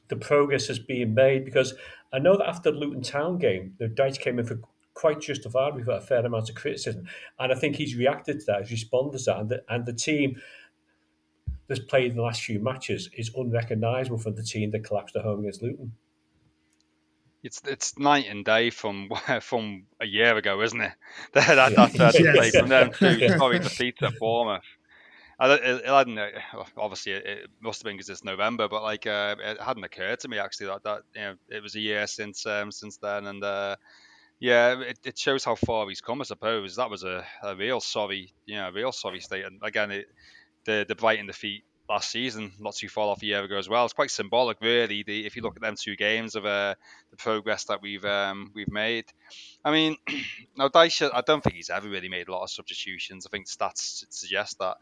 [0.08, 1.74] the progress has being made because
[2.12, 4.60] I know that after the Luton Town game, the Dyche came in for
[4.94, 7.06] quite justifiably for a fair amount of criticism,
[7.40, 9.94] and I think he's reacted to that, he's responded to that, and the, and the
[9.94, 10.42] team
[11.68, 15.24] that's played in the last few matches is unrecognisable from the team that collapsed at
[15.24, 15.94] home against Luton.
[17.42, 19.10] It's it's night and day from
[19.42, 20.92] from a year ago, isn't it?
[21.34, 22.58] that, that, that, yes.
[22.58, 24.64] from them to sorry defeats at Bournemouth.
[25.40, 26.18] I, it, hadn't.
[26.18, 26.30] Uh,
[26.78, 30.28] obviously, it, must have been because it's November, but like uh, it hadn't occurred to
[30.28, 33.44] me actually that that you know it was a year since um, since then, and
[33.44, 33.76] uh,
[34.40, 36.22] yeah, it, it shows how far he's come.
[36.22, 39.46] I suppose that was a, a real sorry, you know, real sorry state.
[39.46, 40.08] And again, it,
[40.66, 43.84] the the Brighton defeat last season, not too far off a year ago as well.
[43.84, 45.04] It's quite symbolic, really.
[45.04, 46.76] The, if you look at them two games of uh,
[47.10, 49.06] the progress that we've um, we've made.
[49.66, 49.98] I mean,
[50.58, 53.26] now Dyche, I don't think he's ever really made a lot of substitutions.
[53.26, 54.78] I think stats suggest that.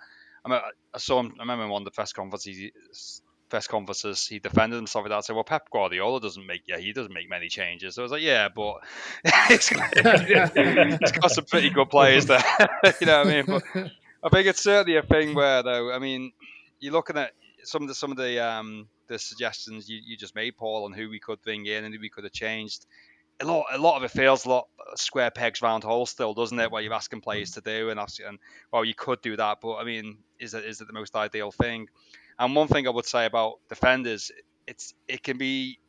[0.46, 0.60] I, mean,
[0.94, 1.34] I saw him.
[1.40, 5.26] I remember in one of the press conferences press conferences, he defended himself with that.
[5.26, 8.12] Said, "Well, Pep Guardiola doesn't make yeah, he doesn't make many changes." So I was
[8.12, 8.78] like, "Yeah, but
[9.48, 9.70] he's
[11.12, 12.44] got some pretty good players there."
[13.02, 13.46] you know what I mean?
[13.46, 13.64] But
[14.24, 16.32] I think it's certainly a thing where, though, I mean,
[16.80, 17.32] you're looking at
[17.64, 20.94] some of the some of the um, the suggestions you, you just made, Paul, on
[20.94, 22.86] who we could bring in and who we could have changed.
[23.40, 26.60] A lot, a lot of it feels a lot square pegs round holes still, doesn't
[26.60, 26.72] it?
[26.72, 28.40] What you're asking players to do, and and
[28.72, 31.52] well, you could do that, but I mean, is it is it the most ideal
[31.52, 31.88] thing?
[32.40, 34.32] And one thing I would say about defenders,
[34.66, 35.80] it's it can be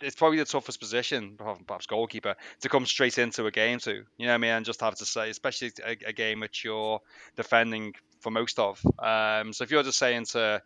[0.00, 3.92] it's probably the toughest position, perhaps goalkeeper, to come straight into a game to.
[3.92, 4.50] You know what I mean?
[4.50, 7.00] And just have to say, especially a, a game which you're
[7.36, 8.80] defending for most of.
[8.98, 10.62] Um, so if you're just saying to,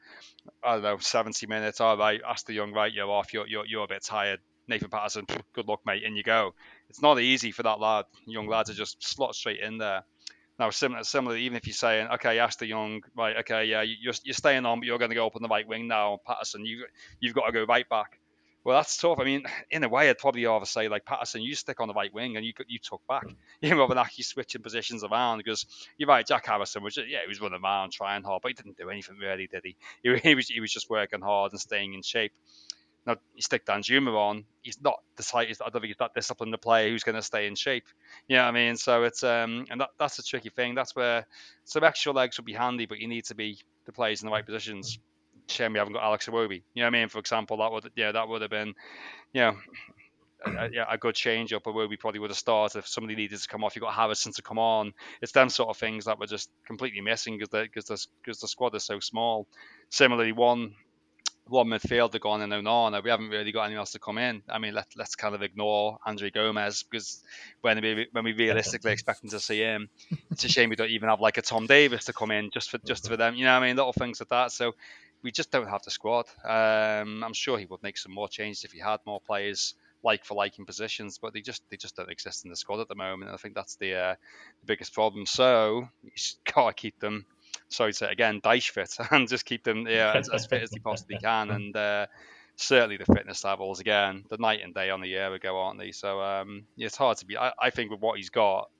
[0.62, 3.84] I don't know, 70 minutes, all right, the Young, right, you're off, you're, you're, you're
[3.84, 4.40] a bit tired.
[4.68, 6.54] Nathan Patterson, good luck, mate, in you go.
[6.88, 8.50] It's not easy for that lad, young mm.
[8.50, 10.04] lad, to just slot straight in there.
[10.58, 14.34] Now, similar, similarly, even if you're saying, okay, Ashley Young, right, okay, yeah, you're, you're
[14.34, 16.84] staying on, but you're going to go up on the right wing now, Patterson, you,
[17.20, 18.18] you've got to go right back.
[18.64, 19.18] Well, that's tough.
[19.18, 21.94] I mean, in a way, I'd probably rather say like Patterson, you stick on the
[21.94, 23.26] right wing and you you took back.
[23.26, 23.36] Mm.
[23.62, 25.64] You know, rather than actually switching positions around because
[25.96, 26.26] you're right.
[26.26, 29.16] Jack Harrison was yeah, he was running around trying hard, but he didn't do anything
[29.16, 29.76] really, did he?
[30.02, 32.32] He, he was he was just working hard and staying in shape.
[33.08, 35.62] Now you stick Danjuma on, he's not the slightest.
[35.62, 37.84] I don't think he's that disciplined to player who's going to stay in shape.
[38.28, 38.76] You know what I mean?
[38.76, 40.74] So it's um, and that, that's a tricky thing.
[40.74, 41.26] That's where
[41.64, 44.32] some extra legs would be handy, but you need to be the players in the
[44.32, 44.98] right positions.
[45.48, 46.62] Shame we haven't got Alex Iwobi.
[46.74, 47.08] You know what I mean?
[47.08, 48.74] For example, that would yeah that would have been,
[49.32, 49.56] you know.
[50.46, 53.48] A, a, good change up, where we probably would have started if somebody needed to
[53.48, 53.74] come off.
[53.74, 54.92] You've got Harrison to come on.
[55.20, 58.46] It's them sort of things that were just completely missing because because the, because the
[58.46, 59.48] squad is so small.
[59.90, 60.76] Similarly, one
[61.48, 63.02] one midfielder gone in Onana.
[63.02, 64.42] We haven't really got anyone else to come in.
[64.48, 67.22] I mean, let, let's kind of ignore Andre Gomes because
[67.60, 69.88] when we when we realistically expecting to see him,
[70.30, 72.70] it's a shame we don't even have like a Tom Davies to come in just
[72.70, 73.34] for just for them.
[73.34, 74.52] You know, I mean, little things like that.
[74.52, 74.74] So
[75.22, 76.26] we just don't have the squad.
[76.44, 79.74] Um, I'm sure he would make some more changes if he had more players
[80.04, 82.80] like for like in positions, but they just they just don't exist in the squad
[82.80, 83.30] at the moment.
[83.30, 84.14] And I think that's the, uh,
[84.60, 85.26] the biggest problem.
[85.26, 86.12] So you
[86.54, 87.26] gotta keep them.
[87.70, 90.70] Sorry to say again, dice fit, and just keep them yeah, as, as fit as
[90.70, 91.50] they possibly can.
[91.50, 92.06] And uh,
[92.56, 95.92] certainly the fitness levels again, the night and day on the year ago, aren't they?
[95.92, 97.36] So um, yeah, it's hard to be.
[97.36, 98.70] I, I think with what he's got,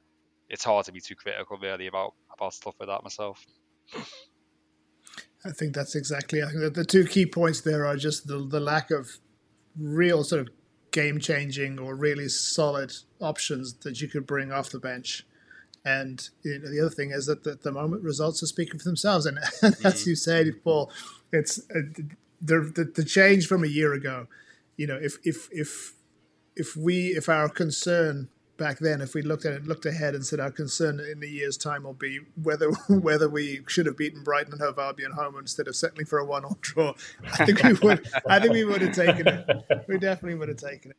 [0.48, 3.44] it's hard to be too critical really about about stuff like that myself.
[5.44, 6.42] I think that's exactly.
[6.42, 9.18] I think that the two key points there are just the the lack of
[9.76, 10.48] real sort of
[10.90, 15.26] game changing or really solid options that you could bring off the bench.
[15.88, 18.84] And you know, the other thing is that at the moment results are speaking for
[18.84, 19.24] themselves.
[19.24, 19.86] And, and mm-hmm.
[19.86, 20.92] as you said, Paul,
[21.32, 21.80] it's uh,
[22.42, 24.26] the, the the change from a year ago.
[24.76, 25.94] You know, if if if
[26.56, 28.28] if we if our concern
[28.58, 31.26] back then, if we looked at it, looked ahead and said our concern in a
[31.26, 35.36] year's time will be whether whether we should have beaten Brighton and Hove Albion home
[35.38, 36.92] instead of settling for a one-all draw,
[37.40, 38.06] I think we would.
[38.28, 39.84] I think we would have taken it.
[39.88, 40.98] We definitely would have taken it.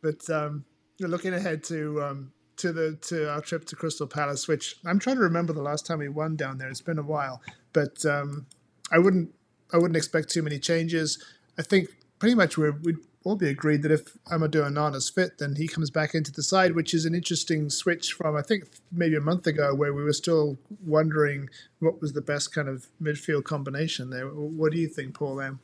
[0.00, 0.64] But um,
[0.98, 5.16] looking ahead to um, to the to our trip to Crystal Palace, which I'm trying
[5.16, 6.68] to remember the last time we won down there.
[6.68, 7.42] It's been a while,
[7.72, 8.46] but um,
[8.90, 9.34] I wouldn't
[9.72, 11.22] I wouldn't expect too many changes.
[11.58, 11.88] I think
[12.18, 15.90] pretty much we're, we'd all be agreed that if Amadou Onana's fit, then he comes
[15.90, 19.46] back into the side, which is an interesting switch from I think maybe a month
[19.46, 21.48] ago where we were still wondering
[21.78, 24.26] what was the best kind of midfield combination there.
[24.26, 25.60] What do you think, Paul M?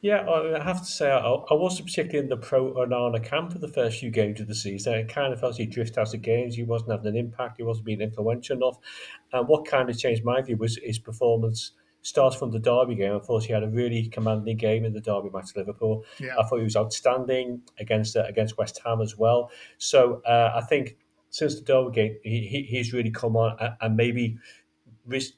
[0.00, 3.58] Yeah, I have to say I, I wasn't particularly in the pro Onana camp for
[3.58, 4.94] the first few games of the season.
[4.94, 6.54] It kind of felt he drifted out of games.
[6.54, 7.56] He wasn't having an impact.
[7.56, 8.78] He wasn't being influential enough.
[9.32, 11.72] And what kind of changed my view was his performance
[12.02, 13.16] starts from the Derby game.
[13.16, 16.04] I thought he had a really commanding game in the Derby match Liverpool.
[16.20, 16.34] Yeah.
[16.38, 19.50] I thought he was outstanding against uh, against West Ham as well.
[19.78, 20.96] So uh, I think
[21.30, 24.38] since the Derby game, he, he, he's really come on and, and maybe.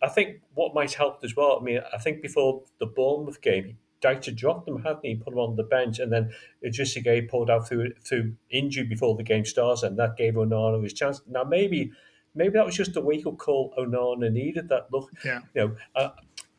[0.03, 1.57] I think what might help as well.
[1.61, 5.15] I mean, I think before the Bournemouth game, Dyche dropped him, hadn't he?
[5.17, 6.33] Put him on the bench, and then
[6.65, 10.83] Idrissa Gueye pulled out through through injury before the game starts, and that gave Onana
[10.83, 11.21] his chance.
[11.29, 11.93] Now maybe
[12.35, 14.69] maybe that was just a wake up call Onana needed.
[14.69, 15.41] That look, yeah.
[15.55, 16.11] you know, uh,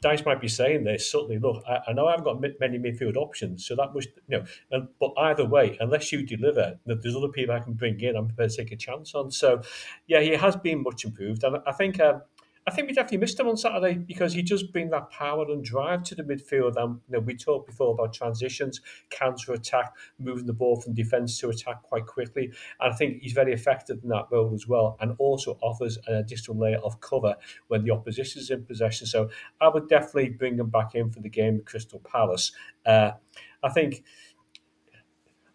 [0.04, 1.38] Dyche might be saying this subtly.
[1.38, 4.46] Look, I, I, know I haven't got many midfield options, so that must you know.
[4.72, 8.16] And, but either way, unless you deliver, there's other people I can bring in.
[8.16, 9.32] I'm prepared to take a chance on.
[9.32, 9.62] So,
[10.08, 12.00] yeah, he has been much improved, and I think.
[12.00, 12.22] Um,
[12.68, 15.64] I think we definitely missed him on Saturday because he does bring that power and
[15.64, 16.76] drive to the midfield.
[16.76, 21.40] And you know, we talked before about transitions, counter attack, moving the ball from defence
[21.40, 22.52] to attack quite quickly.
[22.80, 26.16] And I think he's very effective in that role as well, and also offers an
[26.16, 27.36] additional layer of cover
[27.68, 29.08] when the opposition is in possession.
[29.08, 32.52] So I would definitely bring him back in for the game Crystal Palace.
[32.86, 33.14] Uh,
[33.64, 34.04] I think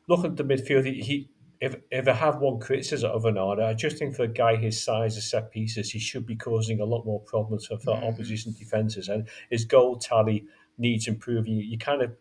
[0.09, 1.29] looking at the midfield, he
[1.61, 4.83] if if I have one criticism of Onana, I just think for a guy his
[4.83, 8.05] size of set pieces, he should be causing a lot more problems for, for mm-hmm.
[8.05, 9.09] opposition defences.
[9.09, 10.45] And his goal tally
[10.79, 11.55] needs improving.
[11.55, 12.13] You, you kind of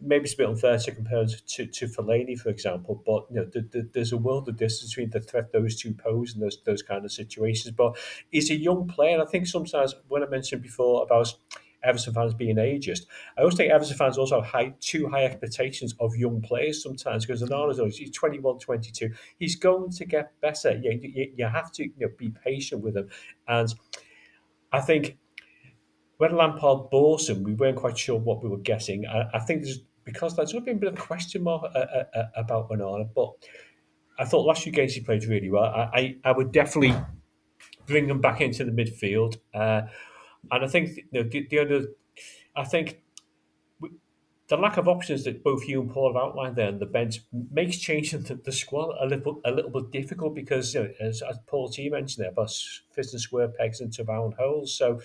[0.00, 3.48] maybe it's a bit unfair to compare to, to Fellaini, for example, but you know,
[3.52, 6.58] the, the, there's a world of distance between the threat those two pose in those
[6.64, 7.74] those kind of situations.
[7.76, 7.96] But
[8.30, 9.20] he's a young player.
[9.22, 11.34] I think sometimes when I mentioned before about
[11.84, 13.02] Everton fans being ageist.
[13.36, 17.26] I always think Everton fans also have high, too high expectations of young players sometimes
[17.26, 19.10] because always he's 21, 22.
[19.38, 20.76] He's going to get better.
[20.76, 23.08] You, you, you have to you know, be patient with him.
[23.46, 23.72] And
[24.72, 25.18] I think
[26.18, 29.06] when Lampard bought him, we weren't quite sure what we were getting.
[29.06, 32.04] I, I think there's because there's been a bit of a question mark uh, uh,
[32.14, 33.32] uh, about Onana, but
[34.18, 35.64] I thought last few games he played really well.
[35.64, 36.94] I, I, I would definitely
[37.86, 39.38] bring him back into the midfield.
[39.52, 39.82] Uh,
[40.50, 41.86] and I think the, the other,
[42.56, 43.02] I think
[44.48, 47.20] the lack of options that both you and Paul have outlined there on the bench
[47.50, 51.22] makes changing the, the squad a little a little bit difficult because you know, as,
[51.22, 52.50] as Paul T mentioned there about
[52.92, 54.76] fits and square pegs into round holes.
[54.76, 55.00] So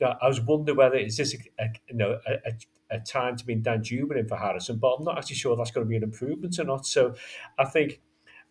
[0.00, 3.00] you know, I was wondering whether is this a, a you know a, a, a
[3.00, 5.88] time to be Danjuma in for Harrison, but I'm not actually sure that's going to
[5.88, 6.84] be an improvement or not.
[6.84, 7.14] So
[7.58, 8.00] I think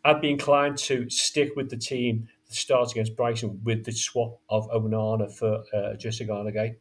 [0.06, 4.70] I'd be inclined to stick with the team starts against Brighton with the swap of
[4.70, 6.76] Onana for uh, Gueye.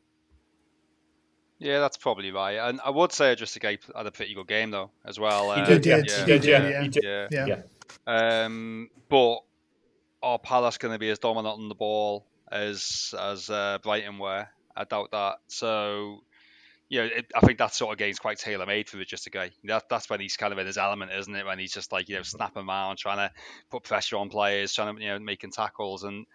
[1.59, 2.57] Yeah, that's probably right.
[2.57, 5.55] And I would say Gueye had a pretty good game though as well.
[5.55, 5.97] He uh, did, yeah.
[6.01, 6.83] He did, yeah.
[6.83, 7.29] He did, yeah.
[7.31, 7.47] yeah.
[7.47, 8.45] yeah.
[8.45, 9.39] Um, but
[10.23, 14.47] are Palace going to be as dominant on the ball as as uh, Brighton were?
[14.77, 15.37] I doubt that.
[15.49, 16.25] So
[16.93, 19.31] you know, it, I think that sort of game's quite tailor made for just a
[19.31, 19.51] guy.
[19.65, 21.47] That, that's when he's kind of in his element, isn't it?
[21.47, 23.31] When he's just like, you know, snapping around, trying to
[23.71, 26.03] put pressure on players, trying to, you know, making tackles.
[26.05, 26.27] And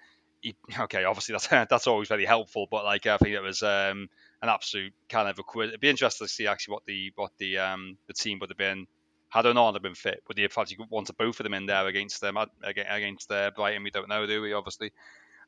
[0.41, 4.09] he, okay, obviously that's that's always very helpful, but like, I think it was um,
[4.41, 5.67] an absolute kind of a quiz.
[5.67, 8.57] It'd be interesting to see actually what the what the um, the team would have
[8.57, 8.87] been
[9.29, 10.23] had Onana been fit.
[10.27, 13.83] Would he have actually wanted both of them in there against them against uh, Brighton?
[13.83, 14.53] We don't know, do we?
[14.53, 14.91] Obviously.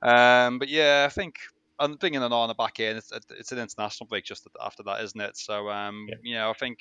[0.03, 1.39] Um, but yeah, I think
[1.80, 5.38] and bringing Onana back in, it's, it's an international break just after that, isn't it?
[5.38, 6.16] So, um, yeah.
[6.22, 6.80] you know, I think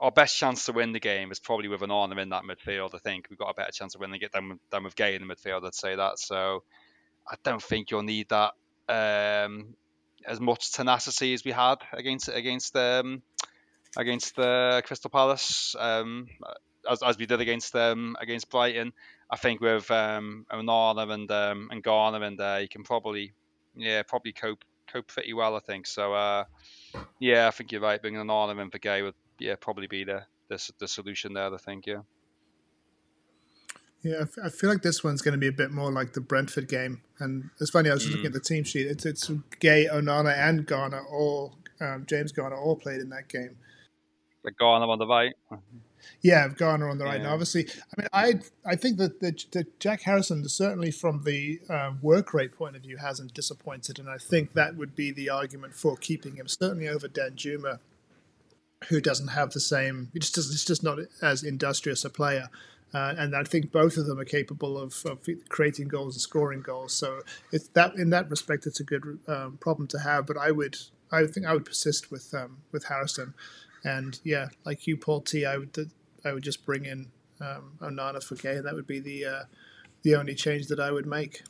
[0.00, 2.94] our best chance to win the game is probably with Onana in that midfield.
[2.94, 5.26] I think we've got a better chance of winning it than, than with Gueye in
[5.26, 5.64] the midfield.
[5.64, 6.18] I'd say that.
[6.18, 6.62] So,
[7.30, 8.54] I don't think you'll need that
[8.88, 9.74] um,
[10.26, 13.22] as much tenacity as we had against against um,
[13.96, 16.26] against the Crystal Palace, um,
[16.88, 18.92] as, as we did against them against Brighton.
[19.30, 23.32] I think with um, Onana and um, and Garner in there, you can probably
[23.78, 25.86] yeah, probably cope cope pretty well, I think.
[25.86, 26.44] So uh,
[27.18, 28.00] yeah, I think you're right.
[28.00, 31.52] Bringing Onana in for Gueye would yeah probably be the, the the solution there.
[31.52, 32.00] I think yeah.
[34.02, 36.68] Yeah, I feel like this one's going to be a bit more like the Brentford
[36.68, 37.02] game.
[37.18, 38.12] And it's funny, I was mm.
[38.12, 38.86] looking at the team sheet.
[38.86, 39.28] It's it's
[39.60, 43.56] Gueye, Onana, and Garner all um, James Garner all played in that game.
[44.44, 45.34] The Garner on the right.
[46.22, 47.20] Yeah, Garner on the right.
[47.20, 47.28] Yeah.
[47.28, 48.34] Now, obviously, I mean, I
[48.64, 52.82] I think that, that, that Jack Harrison, certainly from the um, work rate point of
[52.82, 56.88] view, hasn't disappointed, and I think that would be the argument for keeping him certainly
[56.88, 57.78] over Danjuma,
[58.88, 60.10] who doesn't have the same.
[60.12, 60.52] He just doesn't.
[60.52, 62.48] He's just not as industrious a player.
[62.94, 65.18] Uh, and I think both of them are capable of, of,
[65.50, 66.94] creating goals and scoring goals.
[66.94, 67.20] So
[67.52, 70.26] it's that in that respect, it's a good um, problem to have.
[70.26, 70.76] But I would,
[71.12, 73.34] I think, I would persist with um, with Harrison.
[73.84, 75.90] And yeah, like you, Paul T, I would
[76.24, 77.10] I would just bring in
[77.40, 78.62] um, Onana for Gueye.
[78.62, 79.42] That would be the uh,
[80.02, 81.42] the only change that I would make.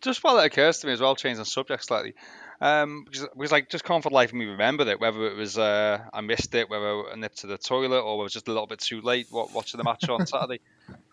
[0.00, 2.14] Just while that occurs to me as well, change the subject slightly,
[2.60, 5.00] um, because, because like just can't for life of me remember it.
[5.00, 8.32] Whether it was uh, I missed it, whether I nipped to the toilet, or was
[8.32, 10.60] just a little bit too late watching the match on Saturday.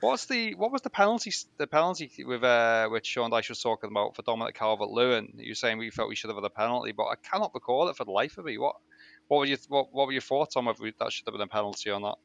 [0.02, 3.90] What's the what was the penalty the penalty with uh, which Sean Dyche was talking
[3.90, 5.34] about for Dominic Calvert Lewin?
[5.38, 7.88] You were saying we felt we should have had a penalty, but I cannot recall
[7.88, 8.58] it for the life of me.
[8.58, 8.76] What
[9.28, 11.48] what were you what, what were your thoughts on whether that should have been a
[11.48, 12.20] penalty or not?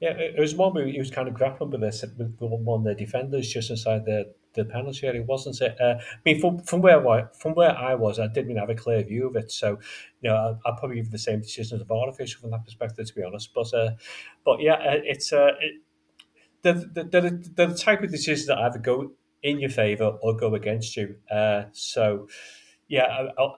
[0.00, 2.84] Yeah, it was one where he was kind of grappling with this with one of
[2.84, 5.74] the defenders just inside the, the penalty area, wasn't it?
[5.80, 8.68] Uh, I mean, from from where I, from where I was, I didn't even have
[8.68, 9.50] a clear view of it.
[9.50, 9.78] So,
[10.20, 12.64] you know, I'll, I'll probably give the same decision as a VAR official from that
[12.64, 13.54] perspective, to be honest.
[13.54, 13.92] But, uh,
[14.44, 15.80] but yeah, uh, it's uh, it,
[16.60, 20.54] the, the, the, the type of decisions that either go in your favour or go
[20.54, 21.16] against you.
[21.30, 22.28] Uh, so,
[22.88, 23.50] yeah, I, I,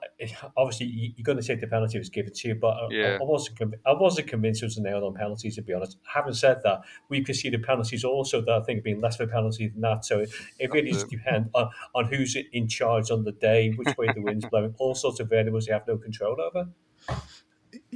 [0.57, 3.17] obviously you're going to take the penalty was given to you, but yeah.
[3.19, 5.97] I, I, wasn't I wasn't convinced it was a nail on penalties to be honest.
[6.13, 9.31] Having said that, we conceded penalties also that I think have been less of a
[9.31, 10.05] penalty than that.
[10.05, 13.95] So it, it really just depends on, on who's in charge on the day, which
[13.97, 16.69] way the wind's blowing, all sorts of variables you have no control over.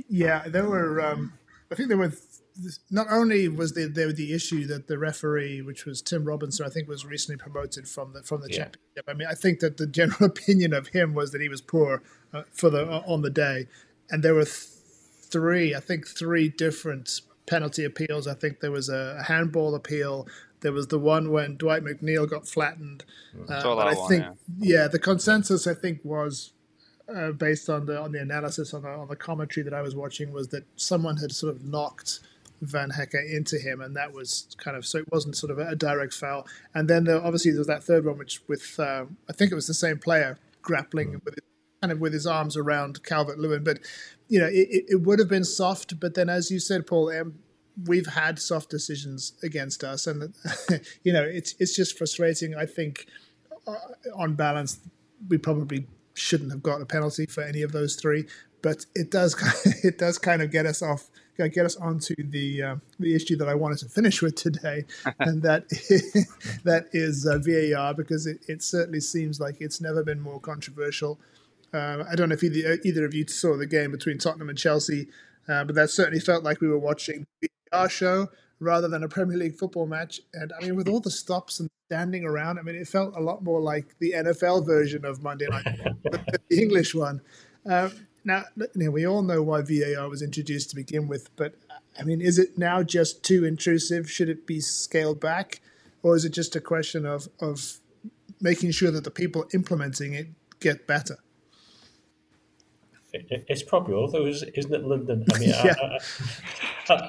[0.08, 1.02] Yeah, there were.
[1.02, 1.34] Um,
[1.72, 2.14] I think there were
[2.92, 6.70] not only was there, there the issue that the referee, which was Tim Robinson, I
[6.70, 8.58] think was recently promoted from the from the yeah.
[8.58, 9.06] championship.
[9.08, 12.04] I mean, I think that the general opinion of him was that he was poor
[12.34, 13.68] uh, for the uh, on the day,
[14.10, 14.68] and there were th-
[15.34, 18.28] three, I think, three different penalty appeals.
[18.28, 20.28] I think there was a handball appeal.
[20.62, 23.04] There was the one when Dwight McNeil got flattened.
[23.50, 24.26] Uh, but I one, think,
[24.60, 24.80] yeah.
[24.82, 26.54] yeah, the consensus I think was
[27.14, 29.96] uh, based on the on the analysis on the on the commentary that I was
[29.96, 32.20] watching, was that someone had sort of knocked
[32.66, 35.76] Van Hecke into him, and that was kind of so it wasn't sort of a,
[35.76, 36.48] direct foul.
[36.74, 39.56] And then there, obviously there was that third one, which with uh, I think it
[39.56, 41.40] was the same player grappling with
[41.82, 43.80] kind of with his arms around Calvert Lewin, but
[44.30, 46.00] you know it, it would have been soft.
[46.00, 47.40] But then, as you said, Paul, um,
[47.86, 50.34] we've had soft decisions against us, and
[51.04, 52.56] you know it's it's just frustrating.
[52.56, 53.08] I think
[53.68, 53.76] uh,
[54.16, 54.80] on balance,
[55.28, 58.26] we probably shouldn't have got a penalty for any of those three,
[58.62, 59.36] but it does
[59.84, 63.50] it does kind of get us off get us onto the uh, the issue that
[63.50, 64.86] I wanted to finish with today,
[65.20, 65.70] and that
[66.64, 71.20] that is uh, VAR because it, it certainly seems like it's never been more controversial.
[71.74, 74.58] Uh, I don't know if either, either of you saw the game between Tottenham and
[74.58, 75.08] Chelsea,
[75.50, 78.28] uh, but that certainly felt like we were watching a VAR show
[78.60, 80.22] rather than a Premier League football match.
[80.34, 83.20] And I mean, with all the stops and standing around, I mean, it felt a
[83.20, 85.66] lot more like the NFL version of Monday Night,
[86.50, 87.22] the English one.
[87.66, 87.92] Um,
[88.26, 91.56] now, you know, we all know why VAR was introduced to begin with, but
[92.00, 94.10] I mean, is it now just too intrusive?
[94.10, 95.62] Should it be scaled back,
[96.02, 97.80] or is it just a question of of
[98.42, 100.28] making sure that the people implementing it
[100.60, 101.18] get better?
[103.14, 105.24] It's probably all those, isn't it, Lyndon?
[105.34, 106.00] I mean, yeah.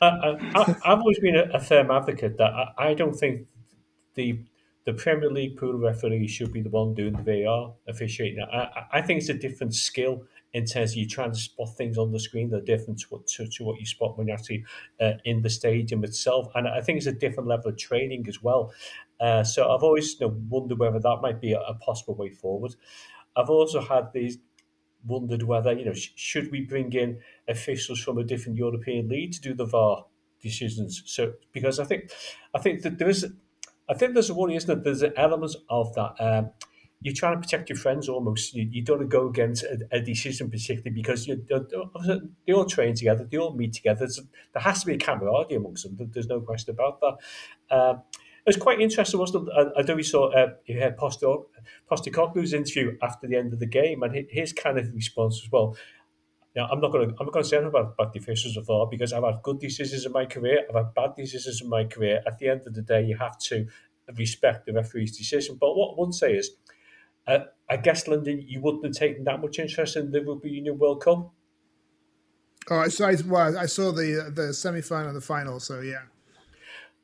[0.00, 3.48] I, have always been a, a, firm advocate that I, I don't think
[4.14, 4.38] the
[4.84, 8.44] the Premier League pool referee should be the one doing the VAR officiating.
[8.52, 10.24] I, I think it's a different skill
[10.54, 13.06] in terms of you trying to spot things on the screen that are different to
[13.08, 14.64] what, to, to what you spot when you're actually
[15.00, 16.48] uh, in the stadium itself.
[16.54, 18.72] And I think it's a different level of training as well.
[19.18, 22.30] Uh, so I've always you know, wondered whether that might be a, a, possible way
[22.30, 22.74] forward.
[23.36, 24.38] I've also had these
[25.06, 29.32] wondered whether you know sh- should we bring in officials from a different European league
[29.32, 30.06] to do the VAR
[30.40, 31.02] decisions.
[31.06, 32.10] So because I think
[32.54, 33.26] I think that there is
[33.88, 34.84] I think there's a worry, isn't it?
[34.84, 36.14] There's elements of that.
[36.18, 36.50] Um,
[37.02, 38.54] you're trying to protect your friends almost.
[38.54, 41.44] You, you don't go against a, a decision particularly because you,
[42.46, 44.00] they all train together, they all meet together.
[44.00, 44.20] There's,
[44.52, 46.10] there has to be a camaraderie amongst them.
[46.12, 47.76] There's no question about that.
[47.76, 48.02] Um,
[48.44, 49.52] it was quite interesting, wasn't it?
[49.76, 53.66] I, I know we saw uh, you had Postecoglou's interview after the end of the
[53.66, 55.76] game, and his kind of response as well.
[56.56, 59.22] Now, I'm not going to I'm not anything about bad decisions of all because I've
[59.22, 62.20] had good decisions in my career, I've had bad decisions in my career.
[62.26, 63.66] At the end of the day, you have to
[64.18, 65.56] respect the referee's decision.
[65.60, 66.50] But what I would say is,
[67.26, 71.02] I guess, Lyndon, you wouldn't have taken that much interest in the Rugby Union World
[71.02, 71.32] Cup.
[72.70, 73.12] Oh, I saw.
[73.26, 75.58] Well, I saw the the semi final and the final.
[75.58, 76.02] So yeah.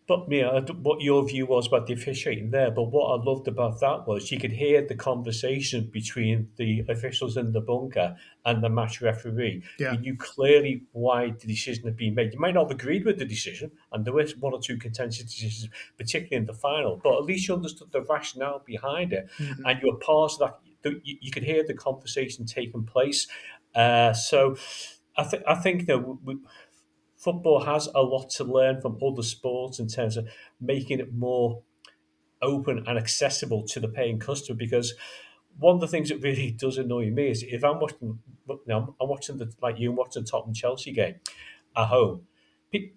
[0.09, 3.79] But Mia, what your view was about the officiating there, but what I loved about
[3.81, 8.71] that was you could hear the conversation between the officials in the bunker and the
[8.71, 9.63] match referee.
[9.79, 9.93] Yeah.
[9.93, 12.33] You knew clearly why the decision had been made.
[12.33, 15.25] You might not have agreed with the decision, and there was one or two contentious
[15.25, 19.67] decisions, particularly in the final, but at least you understood the rationale behind it, mm-hmm.
[19.67, 20.59] and you were part of that.
[21.05, 23.27] You, you could hear the conversation taking place.
[23.75, 24.57] Uh, so
[25.19, 26.37] I, th- I think that we,
[27.19, 30.27] football has a lot to learn from other sports in terms of
[30.61, 31.63] making it more
[32.41, 34.95] open and accessible to the paying customer because
[35.59, 38.95] one of the things that really does annoy me is if I'm watching, you know,
[39.01, 41.17] I'm watching the like you, watching the Tottenham Chelsea game
[41.77, 42.23] at home.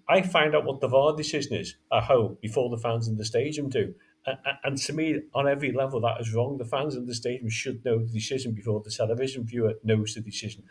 [0.07, 3.23] I find out what the VAR decision is at home before the fans in the
[3.23, 3.95] stadium do.
[4.25, 6.57] And, and to me, on every level, that is wrong.
[6.57, 10.21] The fans in the stadium should know the decision before the television viewer knows the
[10.21, 10.63] decision.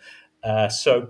[0.44, 1.08] Uh, so,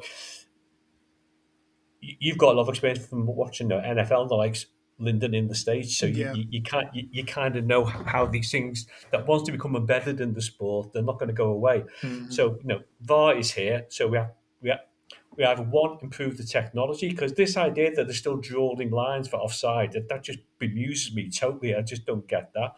[2.01, 4.66] you've got a lot of experience from watching the NFL, the likes
[4.98, 6.34] Lyndon in the States, so you, yeah.
[6.34, 9.74] you, you, can't you, you, kind of know how these things that wants to become
[9.74, 11.84] embedded in the sport, they're not going to go away.
[12.03, 12.30] Mm-hmm.
[12.30, 14.80] So you know, VAR is here, so we have we have
[15.36, 19.36] we have one improve the technology because this idea that they're still drawing lines for
[19.36, 21.74] offside that that just bemuses me totally.
[21.74, 22.76] I just don't get that.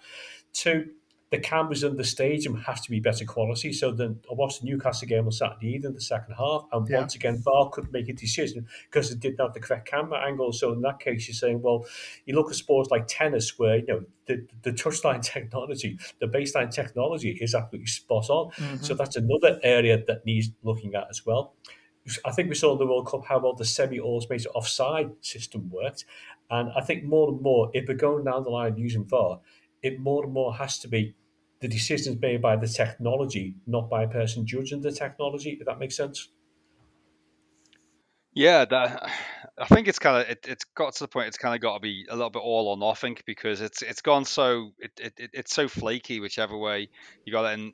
[0.52, 0.90] Two,
[1.32, 3.72] the cameras in the stadium have to be better quality.
[3.72, 6.98] So then I watched the Newcastle game on Saturday evening, the second half, and yeah.
[6.98, 10.52] once again, VAR couldn't make a decision because it didn't have the correct camera angle.
[10.52, 11.86] So in that case, you're saying, well,
[12.26, 16.70] you look at sports like tennis, where you know the, the touchline technology, the baseline
[16.70, 18.50] technology is absolutely spot on.
[18.50, 18.84] Mm-hmm.
[18.84, 21.54] So that's another area that needs looking at as well.
[22.26, 26.04] I think we saw in the World Cup how well the semi-automated offside system worked,
[26.50, 29.40] and I think more and more, if we're going down the line using VAR,
[29.82, 31.14] it more and more has to be
[31.62, 35.56] the decisions made by the technology, not by a person judging the technology.
[35.58, 36.28] If that makes sense.
[38.34, 39.10] Yeah, that,
[39.58, 41.28] I think it's kind of it, it's got to the point.
[41.28, 44.02] It's kind of got to be a little bit all or nothing because it's it's
[44.02, 46.88] gone so it, it it's so flaky whichever way
[47.24, 47.58] you got it.
[47.58, 47.72] And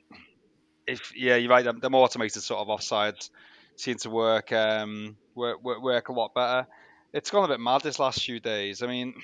[0.85, 1.65] if yeah, you're right.
[1.65, 3.31] The, the more automated sort of offsides
[3.75, 6.67] seem to work um work, work work a lot better.
[7.11, 8.83] It's gone a bit mad this last few days.
[8.83, 9.15] I mean,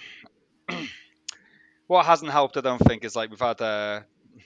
[1.87, 4.01] what hasn't helped, I don't think, is like we've had uh,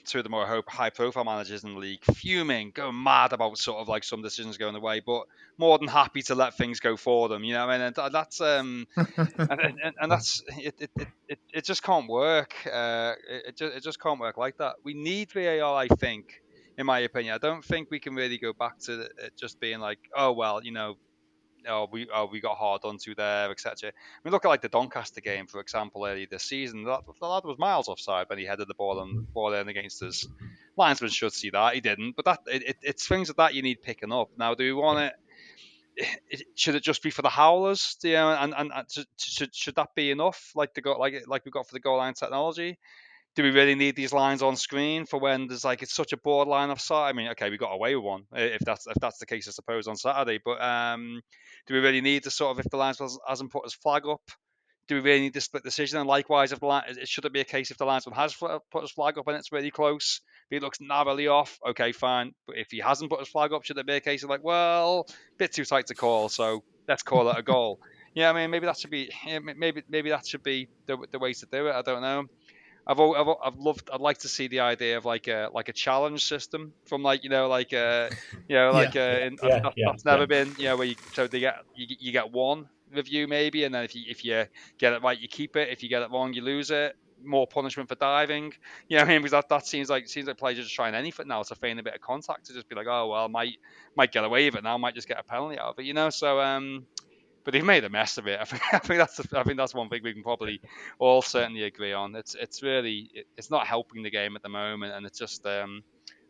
[0.05, 3.79] two of the more high profile managers in the league fuming, going mad about sort
[3.79, 5.23] of like some decisions going the way, but
[5.57, 7.43] more than happy to let things go for them.
[7.43, 10.91] You know, I mean, and that's um, and, and, and, that's it, it,
[11.27, 12.55] it, it just can't work.
[12.65, 14.75] Uh, it, just, it just can't work like that.
[14.83, 16.41] We need VAR, I think,
[16.77, 17.33] in my opinion.
[17.35, 20.63] I don't think we can really go back to it just being like, oh well,
[20.63, 20.97] you know,
[21.67, 23.89] oh we oh we got hard onto there, etc.
[23.89, 23.93] I
[24.23, 26.83] mean, look at like the Doncaster game, for example, early this season.
[26.83, 29.33] That, the lad was miles offside when he headed the ball and mm.
[29.33, 30.27] ball in against us.
[30.77, 33.81] Linesman should see that he didn't, but that it, it's things like that you need
[33.81, 34.29] picking up.
[34.37, 35.13] Now, do we want it?
[36.29, 37.97] It, should it just be for the howlers?
[38.03, 38.87] You know, and, and, and
[39.17, 40.53] should, should that be enough?
[40.55, 42.77] Like the go, like like we got for the goal line technology?
[43.35, 46.17] Do we really need these lines on screen for when there's like it's such a
[46.17, 47.09] borderline offside?
[47.09, 49.51] I mean, okay, we got away with one if that's if that's the case, I
[49.51, 50.39] suppose on Saturday.
[50.43, 51.21] But um,
[51.67, 54.21] do we really need to sort of if the linesman hasn't put his flag up?
[54.87, 55.99] Do we really need to split decision?
[55.99, 58.33] And likewise, if the line, it should it be a case if the linesman has
[58.35, 62.33] put his flag up and it's really close, if he looks narrowly off, okay, fine.
[62.47, 64.43] But if he hasn't put his flag up, should it be a case of like,
[64.43, 65.07] well,
[65.37, 67.79] bit too tight to call, so let's call it a goal?
[68.15, 69.11] yeah, I mean, maybe that should be
[69.55, 71.75] maybe maybe that should be the, the way to do it.
[71.75, 72.25] I don't know.
[72.87, 75.73] I've, I've I've loved I'd like to see the idea of like a like a
[75.73, 78.09] challenge system from like you know like uh
[78.47, 79.03] you know like yeah.
[79.03, 81.55] uh in, yeah, that's, yeah, that's never been you know where you so they get
[81.75, 84.45] you, you get one review maybe and then if you if you
[84.79, 87.47] get it right you keep it if you get it wrong you lose it more
[87.47, 88.53] punishment for diving.
[88.87, 90.95] You know, I mean, because that, that seems like seems like players are just trying
[90.95, 93.57] anything now to feign a bit of contact to just be like, oh well, might
[93.95, 95.93] might get away with it now, might just get a penalty out of it, you
[95.93, 96.09] know.
[96.09, 96.85] So um,
[97.49, 98.37] but they've made a mess of it.
[98.41, 100.61] I think, I think that's I think that's one thing we can probably
[100.99, 102.15] all certainly agree on.
[102.15, 105.81] It's it's really it's not helping the game at the moment, and it's just um,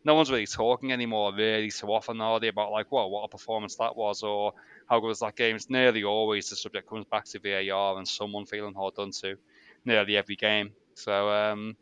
[0.05, 3.27] no one's really talking anymore really so often are they about like well what a
[3.27, 4.53] performance that was or
[4.89, 5.57] how good was that game.
[5.57, 9.35] It's nearly always the subject comes back to VAR and someone feeling hard done to
[9.83, 10.71] nearly every game.
[10.93, 11.75] So um,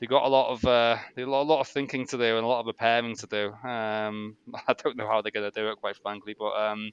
[0.00, 2.58] they've got a lot of uh, a lot of thinking to do and a lot
[2.58, 3.52] of preparing to do.
[3.68, 4.36] Um,
[4.66, 6.90] I don't know how they're going to do it, quite frankly, but um,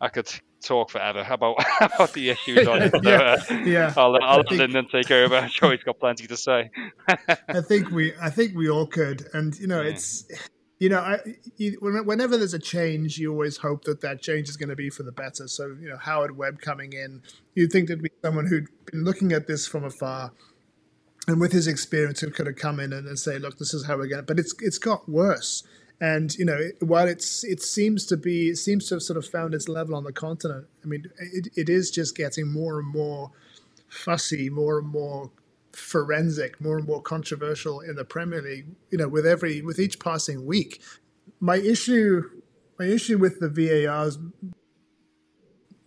[0.00, 0.28] I could
[0.64, 2.92] talk forever about about the issues on it.
[2.92, 3.94] So, yeah, uh, yeah.
[3.96, 5.36] I'll, I'll let Lyndon take over.
[5.36, 6.70] I'm sure he's got plenty to say.
[7.08, 9.90] I think we, I think we all could, and you know, yeah.
[9.90, 10.24] it's,
[10.78, 11.18] you know, I,
[11.56, 14.90] you, whenever there's a change, you always hope that that change is going to be
[14.90, 15.46] for the better.
[15.46, 17.22] So, you know, Howard Webb coming in,
[17.54, 20.32] you'd think there'd be someone who'd been looking at this from afar,
[21.26, 23.86] and with his experience, who could have come in and, and say, "Look, this is
[23.86, 25.62] how we're going." to But it's it's got worse
[26.00, 29.26] and you know, while it's it seems to be it seems to have sort of
[29.26, 30.66] found its level on the continent.
[30.82, 33.30] I mean, it, it is just getting more and more
[33.88, 35.30] fussy, more and more
[35.72, 38.66] forensic, more and more controversial in the Premier League.
[38.90, 40.82] You know, with every with each passing week.
[41.40, 42.22] My issue,
[42.78, 44.18] my issue with the VARs,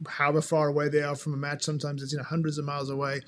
[0.08, 2.89] however far away they are from a match, sometimes it's you know hundreds of miles
[2.89, 3.22] away.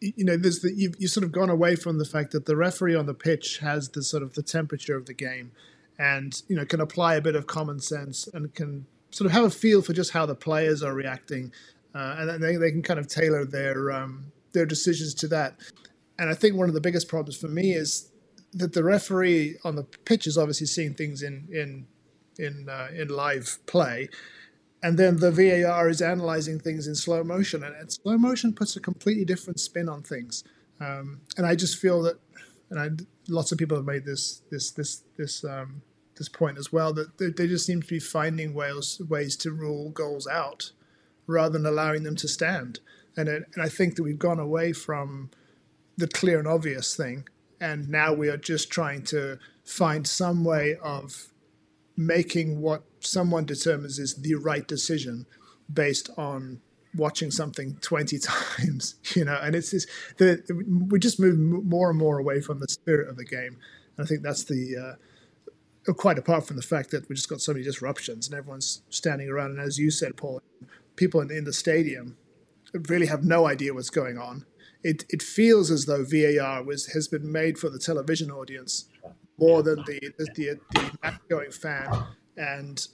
[0.00, 2.56] You know, there's the you've, you've sort of gone away from the fact that the
[2.56, 5.52] referee on the pitch has the sort of the temperature of the game
[5.98, 9.44] and you know can apply a bit of common sense and can sort of have
[9.44, 11.52] a feel for just how the players are reacting,
[11.94, 15.56] uh, and they, they can kind of tailor their um, their decisions to that.
[16.18, 18.10] And I think one of the biggest problems for me is
[18.52, 21.86] that the referee on the pitch is obviously seeing things in in
[22.38, 24.08] in uh, in live play,
[24.82, 28.76] and then the VAR is analyzing things in slow motion, and, and slow motion puts
[28.76, 30.44] a completely different spin on things.
[30.80, 32.20] Um, and I just feel that,
[32.70, 32.88] and I,
[33.28, 35.82] lots of people have made this this this this um,
[36.18, 39.90] this point as well that they, just seem to be finding ways ways to rule
[39.90, 40.72] goals out
[41.26, 42.80] rather than allowing them to stand.
[43.16, 45.30] And it, and I think that we've gone away from
[45.96, 47.28] the clear and obvious thing,
[47.60, 51.28] and now we are just trying to find some way of
[51.96, 55.26] making what someone determines is the right decision
[55.72, 56.60] based on
[56.94, 58.18] watching something 20
[58.58, 60.42] times you know and it's, it's the,
[60.88, 63.58] we just move more and more away from the spirit of the game
[63.96, 64.94] and i think that's the uh,
[65.94, 69.28] quite apart from the fact that we just got so many disruptions and everyone's standing
[69.28, 69.52] around.
[69.52, 70.42] And as you said, Paul,
[70.96, 72.16] people in, in the stadium
[72.88, 74.44] really have no idea what's going on.
[74.82, 78.84] It, it feels as though VAR was has been made for the television audience
[79.38, 80.60] more than the the, the,
[81.02, 82.04] the going fan,
[82.36, 82.86] and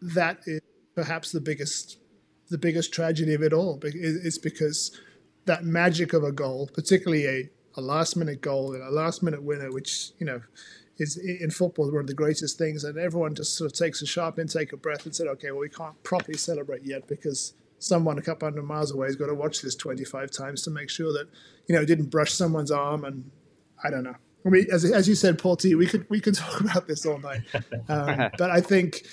[0.00, 0.60] that is
[0.94, 1.98] perhaps the biggest
[2.48, 3.78] the biggest tragedy of it all.
[3.82, 4.98] It's because
[5.44, 9.42] that magic of a goal, particularly a, a last minute goal and a last minute
[9.42, 10.40] winner, which you know
[10.98, 14.06] is in football one of the greatest things, and everyone just sort of takes a
[14.06, 18.18] sharp intake of breath and said, "Okay, well, we can't properly celebrate yet because someone
[18.18, 21.12] a couple hundred miles away has got to watch this 25 times to make sure
[21.12, 21.28] that
[21.68, 23.30] you know it didn't brush someone's arm." And
[23.82, 24.16] I don't know.
[24.44, 27.06] I mean, as, as you said, Paul T, we could we could talk about this
[27.06, 27.42] all night,
[27.88, 29.06] um, but I think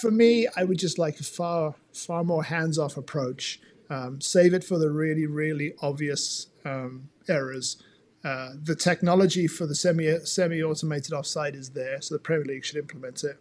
[0.00, 3.60] for me, I would just like a far far more hands off approach.
[3.90, 7.82] Um, save it for the really really obvious um, errors
[8.28, 12.64] Uh, the technology for the semi semi automated offside is there, so the Premier League
[12.64, 13.38] should implement it.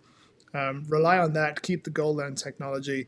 [0.53, 3.05] Um, rely on that, keep the goal line technology,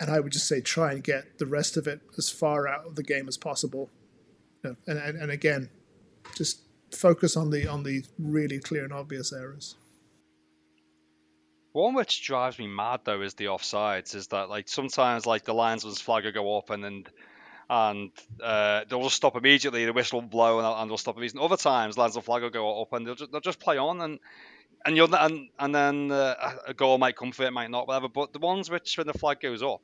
[0.00, 2.86] and I would just say try and get the rest of it as far out
[2.86, 3.88] of the game as possible.
[4.64, 5.70] And, and and again,
[6.34, 9.76] just focus on the on the really clear and obvious errors.
[11.70, 14.16] One which drives me mad though is the offsides.
[14.16, 17.04] Is that like sometimes like the linesman's flag will go up and then
[17.72, 18.10] and
[18.42, 19.86] uh, they'll just stop immediately.
[19.86, 21.42] The whistle will blow and, and they'll stop immediately.
[21.42, 24.18] Other times, linesman's flag will go up and they'll just, they'll just play on and
[24.84, 28.10] and you'll and and then uh, a goal might come for it, might not, whatever.
[28.10, 29.80] But the ones which when the flag goes up,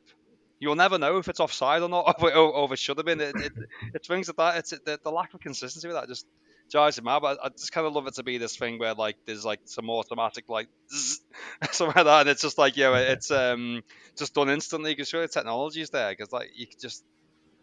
[0.59, 3.23] you'll never know if it's offside or not, or, if it should have been.
[3.23, 3.53] It, it,
[3.95, 4.59] it things like that.
[4.59, 6.27] It's the, the lack of consistency with that just
[6.71, 7.23] drives me out.
[7.23, 9.61] But I just kind of love it to be this thing where like there's like
[9.65, 11.21] some automatic like zzz,
[11.71, 13.83] something like that, and it's just like yeah, it's um
[14.19, 17.03] just done instantly because surely the technology is there because like you just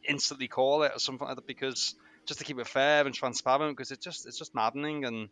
[0.08, 1.96] instantly call it or something like that because
[2.26, 5.30] just to keep it fair and transparent because it just it's just maddening and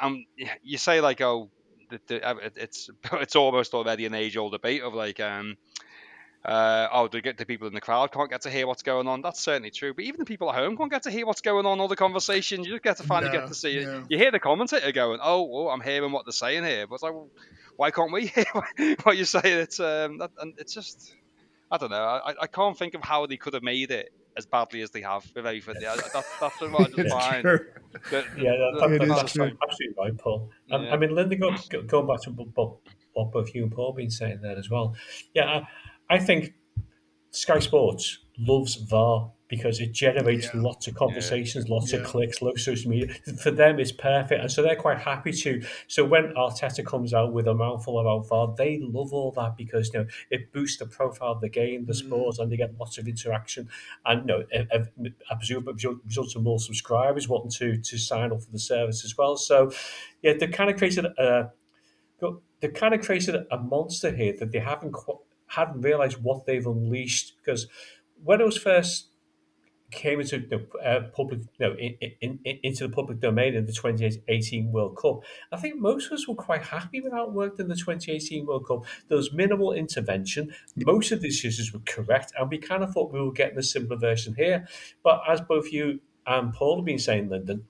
[0.00, 0.24] um
[0.62, 1.50] you say like oh
[1.90, 5.56] the, the, it's it's almost already an age old debate of like um
[6.44, 9.22] uh, oh, the, the people in the crowd can't get to hear what's going on.
[9.22, 9.94] That's certainly true.
[9.94, 11.96] But even the people at home can't get to hear what's going on, all the
[11.96, 12.64] conversation.
[12.64, 14.06] You just get to finally no, get to see it.
[14.08, 16.86] You hear the commentator going, oh, oh, I'm hearing what they're saying here.
[16.88, 17.28] But it's like, well,
[17.76, 18.44] why can't we hear
[19.04, 19.44] what you're saying?
[19.44, 21.14] It's, um, that, and it's just,
[21.72, 21.96] I don't know.
[21.96, 25.00] I, I can't think of how they could have made it as badly as they
[25.00, 25.76] have with everything.
[25.80, 27.44] Yeah, that, that's what I just find.
[27.44, 27.52] yeah,
[28.10, 30.50] that, that, that's absolutely right, Paul.
[30.70, 30.92] Um, yeah.
[30.92, 32.30] I mean, Lyndon, going, going back to
[33.14, 34.94] what both you and Paul been saying there as well.
[35.34, 35.64] Yeah,
[36.10, 36.52] I think
[37.30, 40.62] Sky Sports loves VAR because it generates yeah.
[40.62, 41.74] lots of conversations, yeah.
[41.74, 41.98] lots yeah.
[41.98, 43.12] of clicks, lots of social media.
[43.38, 44.40] For them, it's perfect.
[44.40, 45.62] And so they're quite happy to.
[45.88, 49.90] So when Arteta comes out with a mouthful about VAR, they love all that because
[49.92, 51.96] you know it boosts the profile of the game, the mm.
[51.96, 53.68] sport, and they get lots of interaction.
[54.06, 54.44] And you know,
[55.30, 59.04] I presume it results in more subscribers wanting to, to sign up for the service
[59.04, 59.36] as well.
[59.36, 59.70] So,
[60.22, 61.50] yeah, they kind of created a.
[62.60, 66.66] They kind of created a monster here that they haven't quite hadn't realised what they've
[66.66, 67.66] unleashed because
[68.24, 69.08] when it was first
[69.92, 73.72] came into the uh, public, know, in, in, in, into the public domain in the
[73.72, 75.20] 2018 World Cup,
[75.52, 78.46] I think most of us were quite happy with how it worked in the 2018
[78.46, 78.84] World Cup.
[79.08, 80.52] There was minimal intervention.
[80.76, 83.62] Most of the decisions were correct, and we kind of thought we were getting a
[83.62, 84.66] similar version here.
[85.02, 87.64] But as both you and Paul have been saying, Lyndon,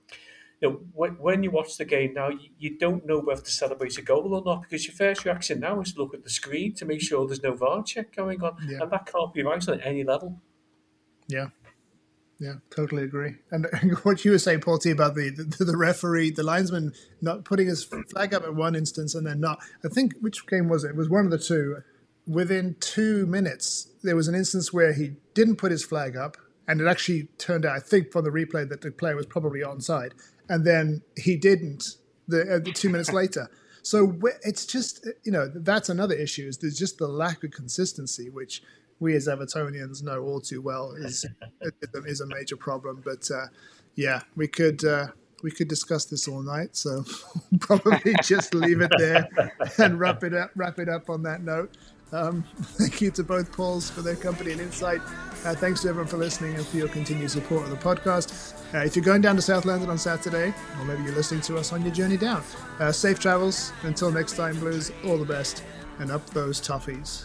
[0.60, 3.50] you know, when, when you watch the game now, you, you don't know whether to
[3.50, 6.30] celebrate a goal or not because your first reaction now is to look at the
[6.30, 8.78] screen to make sure there's no VAR check going on, yeah.
[8.80, 10.40] and that can't be right on any level.
[11.26, 11.48] Yeah.
[12.42, 13.36] Yeah, totally agree.
[13.52, 13.66] And
[14.02, 17.84] what you were saying, T, about the, the, the referee, the linesman not putting his
[17.84, 19.60] flag up at one instance and then not.
[19.84, 20.90] I think which game was it?
[20.90, 21.82] It was one of the two.
[22.26, 26.36] Within two minutes, there was an instance where he didn't put his flag up,
[26.66, 29.60] and it actually turned out, I think, from the replay, that the player was probably
[29.60, 30.12] onside
[30.48, 31.96] and then he didn't
[32.28, 33.50] the, uh, the two minutes later.
[33.82, 38.28] So it's just you know that's another issue is there's just the lack of consistency,
[38.28, 38.62] which
[39.02, 41.26] we as Evertonians know all too well is
[42.06, 43.02] is a major problem.
[43.04, 43.46] But uh,
[43.96, 45.08] yeah, we could uh,
[45.42, 46.76] we could discuss this all night.
[46.76, 47.04] So
[47.60, 49.28] probably just leave it there
[49.78, 51.76] and wrap it up wrap it up on that note.
[52.12, 55.00] Um, thank you to both Pauls for their company and insight.
[55.46, 58.54] Uh, thanks to everyone for listening and for your continued support of the podcast.
[58.74, 61.56] Uh, if you're going down to South London on Saturday, or maybe you're listening to
[61.56, 62.44] us on your journey down,
[62.80, 63.72] uh, safe travels.
[63.82, 65.64] Until next time, Blues, all the best,
[66.00, 67.24] and up those toffees.